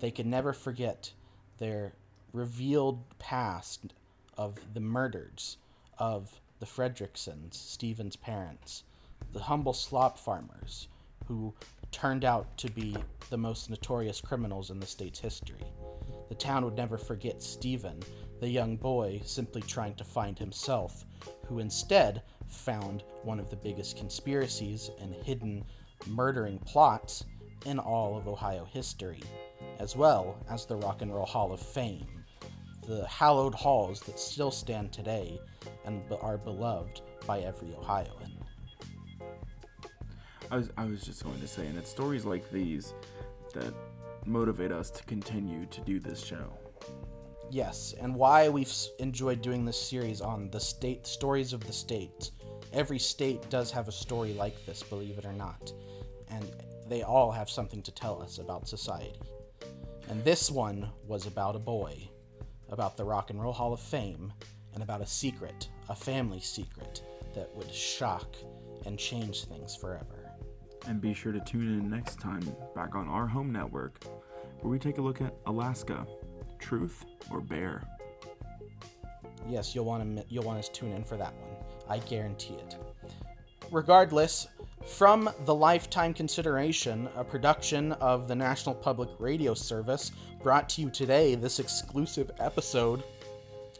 they 0.00 0.10
could 0.10 0.26
never 0.26 0.52
forget 0.52 1.12
their 1.58 1.92
revealed 2.32 3.02
past 3.18 3.92
of 4.36 4.58
the 4.74 4.80
murders 4.80 5.58
of 5.98 6.40
the 6.58 6.66
Fredricksons, 6.66 7.54
Stephen's 7.54 8.16
parents, 8.16 8.84
the 9.32 9.40
humble 9.40 9.72
slop 9.72 10.18
farmers, 10.18 10.88
who 11.26 11.52
turned 11.90 12.24
out 12.24 12.56
to 12.56 12.70
be 12.70 12.96
the 13.30 13.36
most 13.36 13.68
notorious 13.68 14.20
criminals 14.20 14.70
in 14.70 14.80
the 14.80 14.86
state's 14.86 15.20
history. 15.20 15.64
The 16.28 16.34
town 16.34 16.64
would 16.64 16.76
never 16.76 16.96
forget 16.96 17.42
Stephen, 17.42 18.00
the 18.40 18.48
young 18.48 18.76
boy 18.76 19.20
simply 19.24 19.60
trying 19.62 19.94
to 19.96 20.04
find 20.04 20.38
himself, 20.38 21.04
who 21.46 21.58
instead 21.58 22.22
found 22.48 23.04
one 23.22 23.38
of 23.38 23.50
the 23.50 23.56
biggest 23.56 23.96
conspiracies 23.96 24.90
and 25.00 25.14
hidden 25.14 25.64
murdering 26.06 26.58
plots 26.60 27.24
in 27.66 27.78
all 27.78 28.16
of 28.16 28.26
Ohio 28.26 28.64
history, 28.64 29.20
as 29.82 29.96
well 29.96 30.36
as 30.48 30.64
the 30.64 30.76
Rock 30.76 31.02
and 31.02 31.12
Roll 31.12 31.26
Hall 31.26 31.52
of 31.52 31.60
Fame, 31.60 32.06
the 32.86 33.04
hallowed 33.08 33.52
halls 33.52 34.00
that 34.02 34.16
still 34.16 34.52
stand 34.52 34.92
today 34.92 35.40
and 35.84 36.00
are 36.20 36.38
beloved 36.38 37.00
by 37.26 37.40
every 37.40 37.74
Ohioan. 37.74 38.38
I 40.52 40.56
was 40.56 40.70
I 40.76 40.84
was 40.84 41.02
just 41.02 41.24
going 41.24 41.40
to 41.40 41.48
say, 41.48 41.66
and 41.66 41.76
it's 41.76 41.90
stories 41.90 42.24
like 42.24 42.48
these 42.52 42.94
that 43.54 43.74
motivate 44.24 44.70
us 44.70 44.88
to 44.90 45.02
continue 45.04 45.66
to 45.66 45.80
do 45.80 45.98
this 45.98 46.22
show. 46.24 46.52
Yes, 47.50 47.92
and 48.00 48.14
why 48.14 48.48
we've 48.48 48.72
enjoyed 49.00 49.42
doing 49.42 49.64
this 49.64 49.80
series 49.80 50.20
on 50.20 50.48
the 50.50 50.60
state 50.60 51.08
stories 51.08 51.52
of 51.52 51.66
the 51.66 51.72
states. 51.72 52.30
Every 52.72 53.00
state 53.00 53.50
does 53.50 53.72
have 53.72 53.88
a 53.88 53.92
story 53.92 54.32
like 54.32 54.64
this, 54.64 54.82
believe 54.84 55.18
it 55.18 55.24
or 55.24 55.32
not, 55.32 55.72
and 56.30 56.48
they 56.88 57.02
all 57.02 57.32
have 57.32 57.50
something 57.50 57.82
to 57.82 57.90
tell 57.90 58.22
us 58.22 58.38
about 58.38 58.68
society. 58.68 59.18
And 60.08 60.24
this 60.24 60.50
one 60.50 60.90
was 61.06 61.26
about 61.26 61.56
a 61.56 61.60
boy, 61.60 62.08
about 62.70 62.96
the 62.96 63.04
Rock 63.04 63.30
and 63.30 63.40
Roll 63.40 63.52
Hall 63.52 63.72
of 63.72 63.80
Fame, 63.80 64.32
and 64.74 64.82
about 64.82 65.00
a 65.00 65.06
secret, 65.06 65.68
a 65.88 65.94
family 65.94 66.40
secret 66.40 67.02
that 67.34 67.54
would 67.54 67.72
shock 67.72 68.36
and 68.86 68.98
change 68.98 69.44
things 69.44 69.74
forever. 69.74 70.30
And 70.86 71.00
be 71.00 71.14
sure 71.14 71.32
to 71.32 71.40
tune 71.40 71.78
in 71.78 71.90
next 71.90 72.20
time 72.20 72.42
back 72.74 72.94
on 72.94 73.08
our 73.08 73.26
home 73.26 73.52
network, 73.52 74.04
where 74.60 74.70
we 74.70 74.78
take 74.78 74.98
a 74.98 75.02
look 75.02 75.20
at 75.20 75.34
Alaska, 75.46 76.06
truth 76.58 77.04
or 77.30 77.40
bear. 77.40 77.82
Yes, 79.48 79.74
you'll 79.74 79.84
want 79.84 80.16
to 80.16 80.24
you'll 80.28 80.44
want 80.44 80.62
to 80.62 80.72
tune 80.72 80.92
in 80.92 81.04
for 81.04 81.16
that 81.16 81.34
one. 81.34 81.50
I 81.88 81.98
guarantee 81.98 82.54
it. 82.54 82.76
Regardless, 83.70 84.46
from 84.86 85.30
the 85.44 85.54
Lifetime 85.54 86.12
Consideration, 86.12 87.08
a 87.16 87.24
production 87.24 87.92
of 87.92 88.28
the 88.28 88.34
National 88.34 88.74
Public 88.74 89.08
Radio 89.18 89.54
Service, 89.54 90.12
brought 90.42 90.68
to 90.70 90.82
you 90.82 90.90
today 90.90 91.34
this 91.34 91.58
exclusive 91.58 92.30
episode 92.40 93.02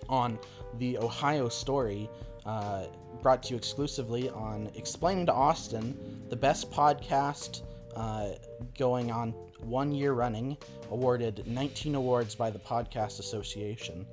on 0.08 0.38
the 0.78 0.98
Ohio 0.98 1.48
story, 1.48 2.08
uh, 2.46 2.86
brought 3.20 3.42
to 3.44 3.50
you 3.50 3.56
exclusively 3.56 4.30
on 4.30 4.70
Explaining 4.74 5.26
to 5.26 5.32
Austin, 5.32 6.24
the 6.28 6.36
best 6.36 6.70
podcast 6.70 7.62
uh, 7.96 8.30
going 8.78 9.10
on 9.10 9.32
one 9.60 9.92
year 9.92 10.12
running, 10.12 10.56
awarded 10.90 11.46
19 11.46 11.94
awards 11.94 12.34
by 12.34 12.50
the 12.50 12.58
Podcast 12.58 13.18
Association. 13.18 14.06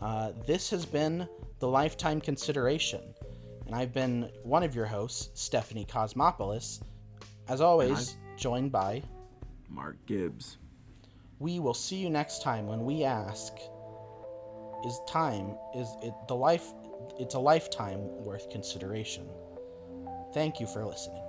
Uh, 0.00 0.32
this 0.46 0.70
has 0.70 0.84
been 0.84 1.28
the 1.60 1.68
Lifetime 1.68 2.20
Consideration, 2.20 3.00
and 3.66 3.74
I've 3.74 3.92
been 3.92 4.30
one 4.42 4.62
of 4.62 4.74
your 4.74 4.86
hosts, 4.86 5.30
Stephanie 5.40 5.86
Cosmopoulos. 5.86 6.82
As 7.48 7.60
always, 7.60 8.16
joined 8.36 8.72
by. 8.72 9.02
Mark 9.68 9.96
Gibbs. 10.06 10.58
We 11.38 11.58
will 11.58 11.74
see 11.74 11.96
you 11.96 12.10
next 12.10 12.42
time 12.42 12.66
when 12.66 12.84
we 12.84 13.04
ask 13.04 13.54
is 14.84 15.00
time 15.06 15.56
is 15.76 15.88
it 16.02 16.12
the 16.26 16.34
life 16.34 16.72
it's 17.18 17.34
a 17.34 17.38
lifetime 17.38 18.00
worth 18.24 18.48
consideration. 18.50 19.28
Thank 20.32 20.60
you 20.60 20.66
for 20.66 20.84
listening. 20.84 21.21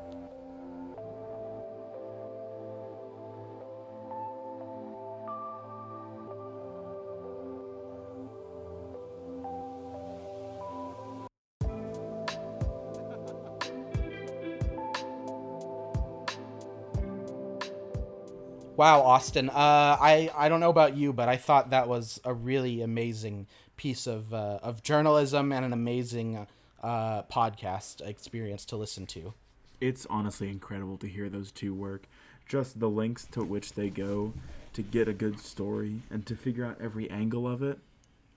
Wow, 18.83 19.03
Austin. 19.03 19.49
Uh, 19.49 19.53
I 19.55 20.29
I 20.35 20.49
don't 20.49 20.59
know 20.59 20.69
about 20.69 20.97
you, 20.97 21.13
but 21.13 21.29
I 21.29 21.37
thought 21.37 21.69
that 21.69 21.87
was 21.87 22.19
a 22.25 22.33
really 22.33 22.81
amazing 22.81 23.47
piece 23.77 24.07
of 24.07 24.33
uh, 24.33 24.59
of 24.61 24.83
journalism 24.83 25.53
and 25.53 25.63
an 25.63 25.71
amazing 25.71 26.45
uh, 26.83 27.23
podcast 27.23 28.05
experience 28.05 28.65
to 28.65 28.75
listen 28.75 29.05
to. 29.05 29.33
It's 29.79 30.05
honestly 30.09 30.49
incredible 30.49 30.97
to 30.97 31.07
hear 31.07 31.29
those 31.29 31.49
two 31.49 31.73
work. 31.73 32.09
Just 32.45 32.81
the 32.81 32.89
lengths 32.89 33.25
to 33.31 33.45
which 33.45 33.71
they 33.71 33.89
go 33.89 34.33
to 34.73 34.81
get 34.81 35.07
a 35.07 35.13
good 35.13 35.39
story 35.39 36.01
and 36.11 36.25
to 36.25 36.35
figure 36.35 36.65
out 36.65 36.75
every 36.81 37.09
angle 37.09 37.47
of 37.47 37.63
it, 37.63 37.79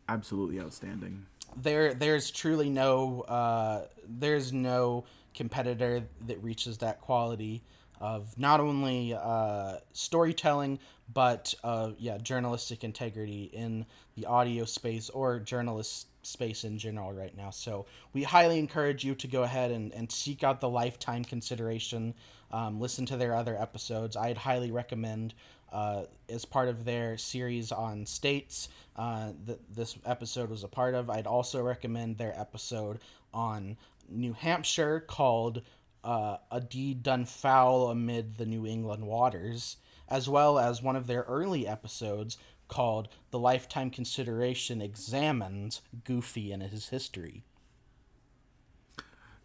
absolutely 0.09 0.61
outstanding. 0.61 1.27
There, 1.57 1.93
there's 1.93 2.31
truly 2.31 2.71
no, 2.71 3.23
uh, 3.23 3.87
there's 4.07 4.53
no 4.53 5.07
competitor 5.35 6.05
that 6.29 6.41
reaches 6.41 6.79
that 6.79 7.01
quality 7.01 7.65
of 8.01 8.39
not 8.39 8.61
only 8.61 9.15
uh, 9.15 9.77
storytelling 9.93 10.79
but 11.13 11.55
uh, 11.63 11.91
yeah 11.99 12.19
journalistic 12.19 12.85
integrity 12.85 13.45
in 13.53 13.87
the 14.17 14.27
audio 14.27 14.65
space 14.65 15.09
or 15.11 15.39
journalist 15.39 16.09
space 16.23 16.65
in 16.65 16.77
general 16.77 17.13
right 17.13 17.37
now. 17.37 17.51
So 17.51 17.87
we 18.13 18.25
highly 18.25 18.59
encourage 18.59 19.05
you 19.05 19.15
to 19.15 19.29
go 19.29 19.45
ahead 19.45 19.71
and, 19.71 19.93
and 19.93 20.11
seek 20.11 20.43
out 20.43 20.61
the 20.61 20.69
lifetime 20.69 21.25
consideration 21.25 22.15
um, 22.51 22.81
listen 22.81 23.07
to 23.07 23.17
their 23.17 23.35
other 23.35 23.61
episodes. 23.61 24.17
I'd 24.17 24.39
highly 24.39 24.71
recommend 24.71 25.35
uh, 25.73 26.05
as 26.29 26.45
part 26.45 26.69
of 26.69 26.85
their 26.85 27.19
series 27.19 27.73
on 27.73 28.07
states 28.07 28.69
uh, 28.97 29.33
that 29.47 29.61
this 29.75 29.97
episode 30.07 30.51
was 30.51 30.65
a 30.65 30.69
part 30.69 30.95
of. 30.95 31.11
I'd 31.11 31.27
also 31.27 31.63
recommend 31.63 32.19
their 32.19 32.39
episode 32.39 33.01
on 33.35 33.77
new 34.09 34.33
hampshire 34.33 35.01
called 35.01 35.63
uh, 36.07 36.39
a 36.53 36.61
deed 36.61 37.03
done 37.03 37.25
foul 37.25 37.89
amid 37.89 38.37
the 38.37 38.47
New 38.47 38.65
England 38.65 39.05
waters, 39.07 39.79
as 40.09 40.29
well 40.29 40.57
as 40.57 40.81
one 40.81 40.95
of 40.95 41.09
their 41.09 41.23
early 41.23 41.67
episodes 41.67 42.39
called 42.69 43.09
The 43.33 43.41
Lifetime 43.41 43.91
Consideration 43.91 44.81
Examines 44.81 45.83
Goofy 46.05 46.53
and 46.53 46.63
His 46.63 46.91
History. 46.91 47.43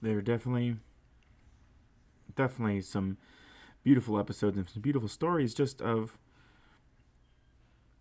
There 0.04 0.20
are 0.20 0.22
definitely, 0.22 0.78
definitely 2.36 2.82
some 2.82 3.18
beautiful 3.84 4.20
episodes 4.20 4.56
and 4.56 4.70
some 4.70 4.82
beautiful 4.84 5.10
stories 5.10 5.56
just 5.56 5.82
of, 5.82 6.20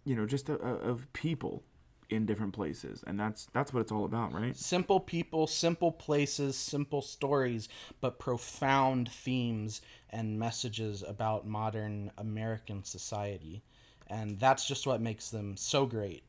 you 0.04 0.14
know, 0.14 0.26
just 0.26 0.50
of, 0.50 0.60
of 0.60 1.10
people 1.14 1.62
in 2.10 2.26
different 2.26 2.52
places 2.52 3.04
and 3.06 3.18
that's 3.18 3.46
that's 3.52 3.72
what 3.72 3.80
it's 3.80 3.92
all 3.92 4.04
about 4.04 4.32
right? 4.32 4.56
Simple 4.56 5.00
people 5.00 5.46
simple 5.46 5.92
places 5.92 6.56
simple 6.56 7.02
stories 7.02 7.68
but 8.00 8.18
profound 8.18 9.08
themes 9.10 9.80
and 10.10 10.38
messages 10.38 11.02
about 11.06 11.46
modern 11.46 12.10
american 12.18 12.84
society 12.84 13.62
and 14.08 14.40
that's 14.40 14.66
just 14.66 14.86
what 14.86 15.00
makes 15.00 15.30
them 15.30 15.56
so 15.56 15.86
great. 15.86 16.24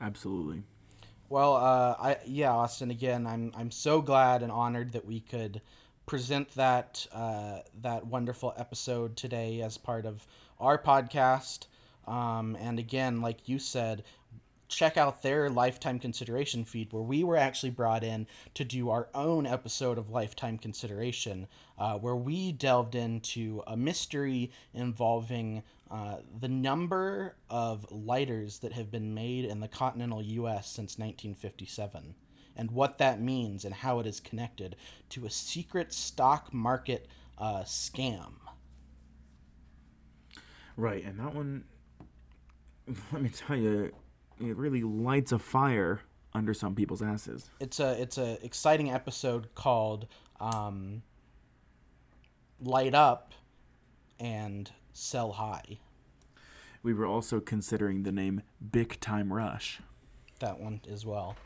Absolutely. 0.00 0.62
Well 1.28 1.56
uh 1.56 1.94
i 1.98 2.16
yeah 2.26 2.52
austin 2.52 2.90
again 2.90 3.26
i'm 3.26 3.52
i'm 3.56 3.70
so 3.70 4.02
glad 4.02 4.42
and 4.42 4.50
honored 4.52 4.92
that 4.92 5.06
we 5.06 5.20
could 5.20 5.60
present 6.06 6.50
that 6.56 7.06
uh 7.12 7.60
that 7.82 8.06
wonderful 8.06 8.52
episode 8.56 9.16
today 9.16 9.62
as 9.62 9.78
part 9.78 10.06
of 10.06 10.26
our 10.58 10.76
podcast 10.76 11.66
um, 12.10 12.56
and 12.60 12.80
again, 12.80 13.20
like 13.20 13.48
you 13.48 13.60
said, 13.60 14.02
check 14.66 14.96
out 14.96 15.22
their 15.22 15.48
lifetime 15.48 15.98
consideration 15.98 16.64
feed 16.64 16.92
where 16.92 17.02
we 17.02 17.22
were 17.22 17.36
actually 17.36 17.70
brought 17.70 18.02
in 18.02 18.26
to 18.54 18.64
do 18.64 18.90
our 18.90 19.08
own 19.14 19.46
episode 19.46 19.96
of 19.96 20.10
lifetime 20.10 20.58
consideration 20.58 21.46
uh, 21.78 21.94
where 21.94 22.16
we 22.16 22.52
delved 22.52 22.94
into 22.94 23.62
a 23.66 23.76
mystery 23.76 24.50
involving 24.74 25.62
uh, 25.90 26.16
the 26.40 26.48
number 26.48 27.36
of 27.48 27.86
lighters 27.90 28.58
that 28.60 28.72
have 28.72 28.90
been 28.90 29.14
made 29.14 29.44
in 29.44 29.60
the 29.60 29.68
continental 29.68 30.20
us 30.20 30.66
since 30.66 30.98
1957 30.98 32.14
and 32.56 32.70
what 32.72 32.98
that 32.98 33.20
means 33.20 33.64
and 33.64 33.74
how 33.74 34.00
it 34.00 34.06
is 34.06 34.18
connected 34.18 34.74
to 35.08 35.26
a 35.26 35.30
secret 35.30 35.92
stock 35.92 36.52
market 36.52 37.06
uh, 37.38 37.62
scam. 37.62 38.34
Right 40.76 41.04
and 41.04 41.18
that 41.20 41.34
one 41.34 41.64
let 43.12 43.22
me 43.22 43.28
tell 43.28 43.56
you, 43.56 43.92
it 44.40 44.56
really 44.56 44.82
lights 44.82 45.32
a 45.32 45.38
fire 45.38 46.00
under 46.32 46.54
some 46.54 46.74
people's 46.74 47.02
asses. 47.02 47.50
It's 47.60 47.80
a 47.80 48.00
it's 48.00 48.18
a 48.18 48.44
exciting 48.44 48.90
episode 48.90 49.54
called 49.54 50.06
um, 50.40 51.02
"Light 52.60 52.94
Up" 52.94 53.32
and 54.18 54.70
"Sell 54.92 55.32
High." 55.32 55.78
We 56.82 56.94
were 56.94 57.06
also 57.06 57.40
considering 57.40 58.02
the 58.04 58.12
name 58.12 58.42
"Big 58.72 59.00
Time 59.00 59.32
Rush." 59.32 59.80
That 60.38 60.58
one 60.58 60.80
as 60.90 61.04
well. 61.04 61.36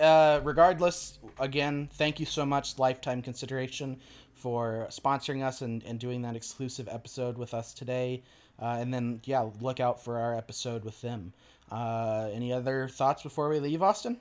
Uh, 0.00 0.40
regardless, 0.44 1.18
again, 1.40 1.88
thank 1.94 2.20
you 2.20 2.26
so 2.26 2.46
much, 2.46 2.78
Lifetime 2.78 3.20
Consideration, 3.20 3.98
for 4.32 4.86
sponsoring 4.90 5.44
us 5.44 5.60
and, 5.60 5.82
and 5.82 5.98
doing 5.98 6.22
that 6.22 6.36
exclusive 6.36 6.88
episode 6.88 7.36
with 7.36 7.52
us 7.52 7.74
today. 7.74 8.22
Uh, 8.60 8.76
and 8.80 8.92
then, 8.92 9.20
yeah, 9.24 9.48
look 9.60 9.80
out 9.80 10.02
for 10.02 10.18
our 10.18 10.36
episode 10.36 10.84
with 10.84 11.00
them. 11.00 11.32
Uh, 11.70 12.28
any 12.32 12.52
other 12.52 12.88
thoughts 12.88 13.22
before 13.22 13.48
we 13.48 13.60
leave, 13.60 13.82
Austin? 13.82 14.18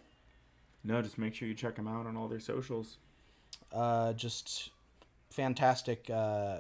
No, 0.83 1.01
just 1.01 1.17
make 1.17 1.33
sure 1.33 1.47
you 1.47 1.53
check 1.53 1.75
them 1.75 1.87
out 1.87 2.05
on 2.05 2.15
all 2.15 2.27
their 2.27 2.39
socials. 2.39 2.97
Uh, 3.73 4.13
just 4.13 4.69
fantastic, 5.29 6.09
uh, 6.09 6.57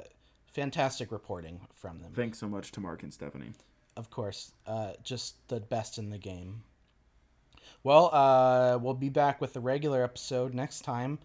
fantastic 0.53 1.11
reporting 1.11 1.61
from 1.73 2.01
them. 2.01 2.11
Thanks 2.13 2.39
so 2.39 2.47
much 2.47 2.71
to 2.73 2.79
Mark 2.79 3.03
and 3.03 3.13
Stephanie. 3.13 3.51
Of 3.95 4.09
course, 4.09 4.51
uh, 4.65 4.93
just 5.03 5.47
the 5.47 5.59
best 5.59 5.97
in 5.97 6.09
the 6.09 6.17
game. 6.17 6.63
Well, 7.83 8.13
uh, 8.13 8.77
we'll 8.81 8.93
be 8.93 9.09
back 9.09 9.39
with 9.39 9.53
the 9.53 9.59
regular 9.59 10.03
episode 10.03 10.53
next 10.53 10.81
time, 10.81 11.19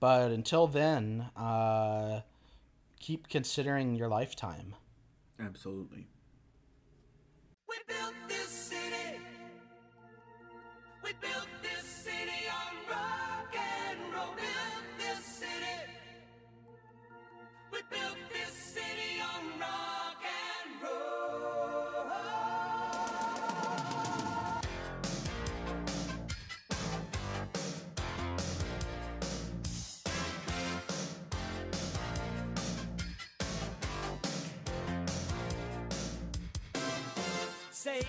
but 0.00 0.30
until 0.30 0.66
then, 0.66 1.28
uh, 1.36 2.22
keep 2.98 3.28
considering 3.28 3.94
your 3.94 4.08
lifetime. 4.08 4.74
Absolutely. 5.40 6.06
We 7.68 7.76
built 7.86 8.14
this 8.28 8.48
city. 8.48 9.20
We 11.04 11.12
built 11.20 11.48
this 11.62 11.84
city 11.84 12.42
on 12.50 12.74
rock 12.90 13.54
and 13.54 13.98
roll. 14.14 14.34
Built 14.34 14.84
this 14.98 15.24
city. 15.24 15.92
We 17.72 17.78
built 17.90 18.27
Say 37.78 38.00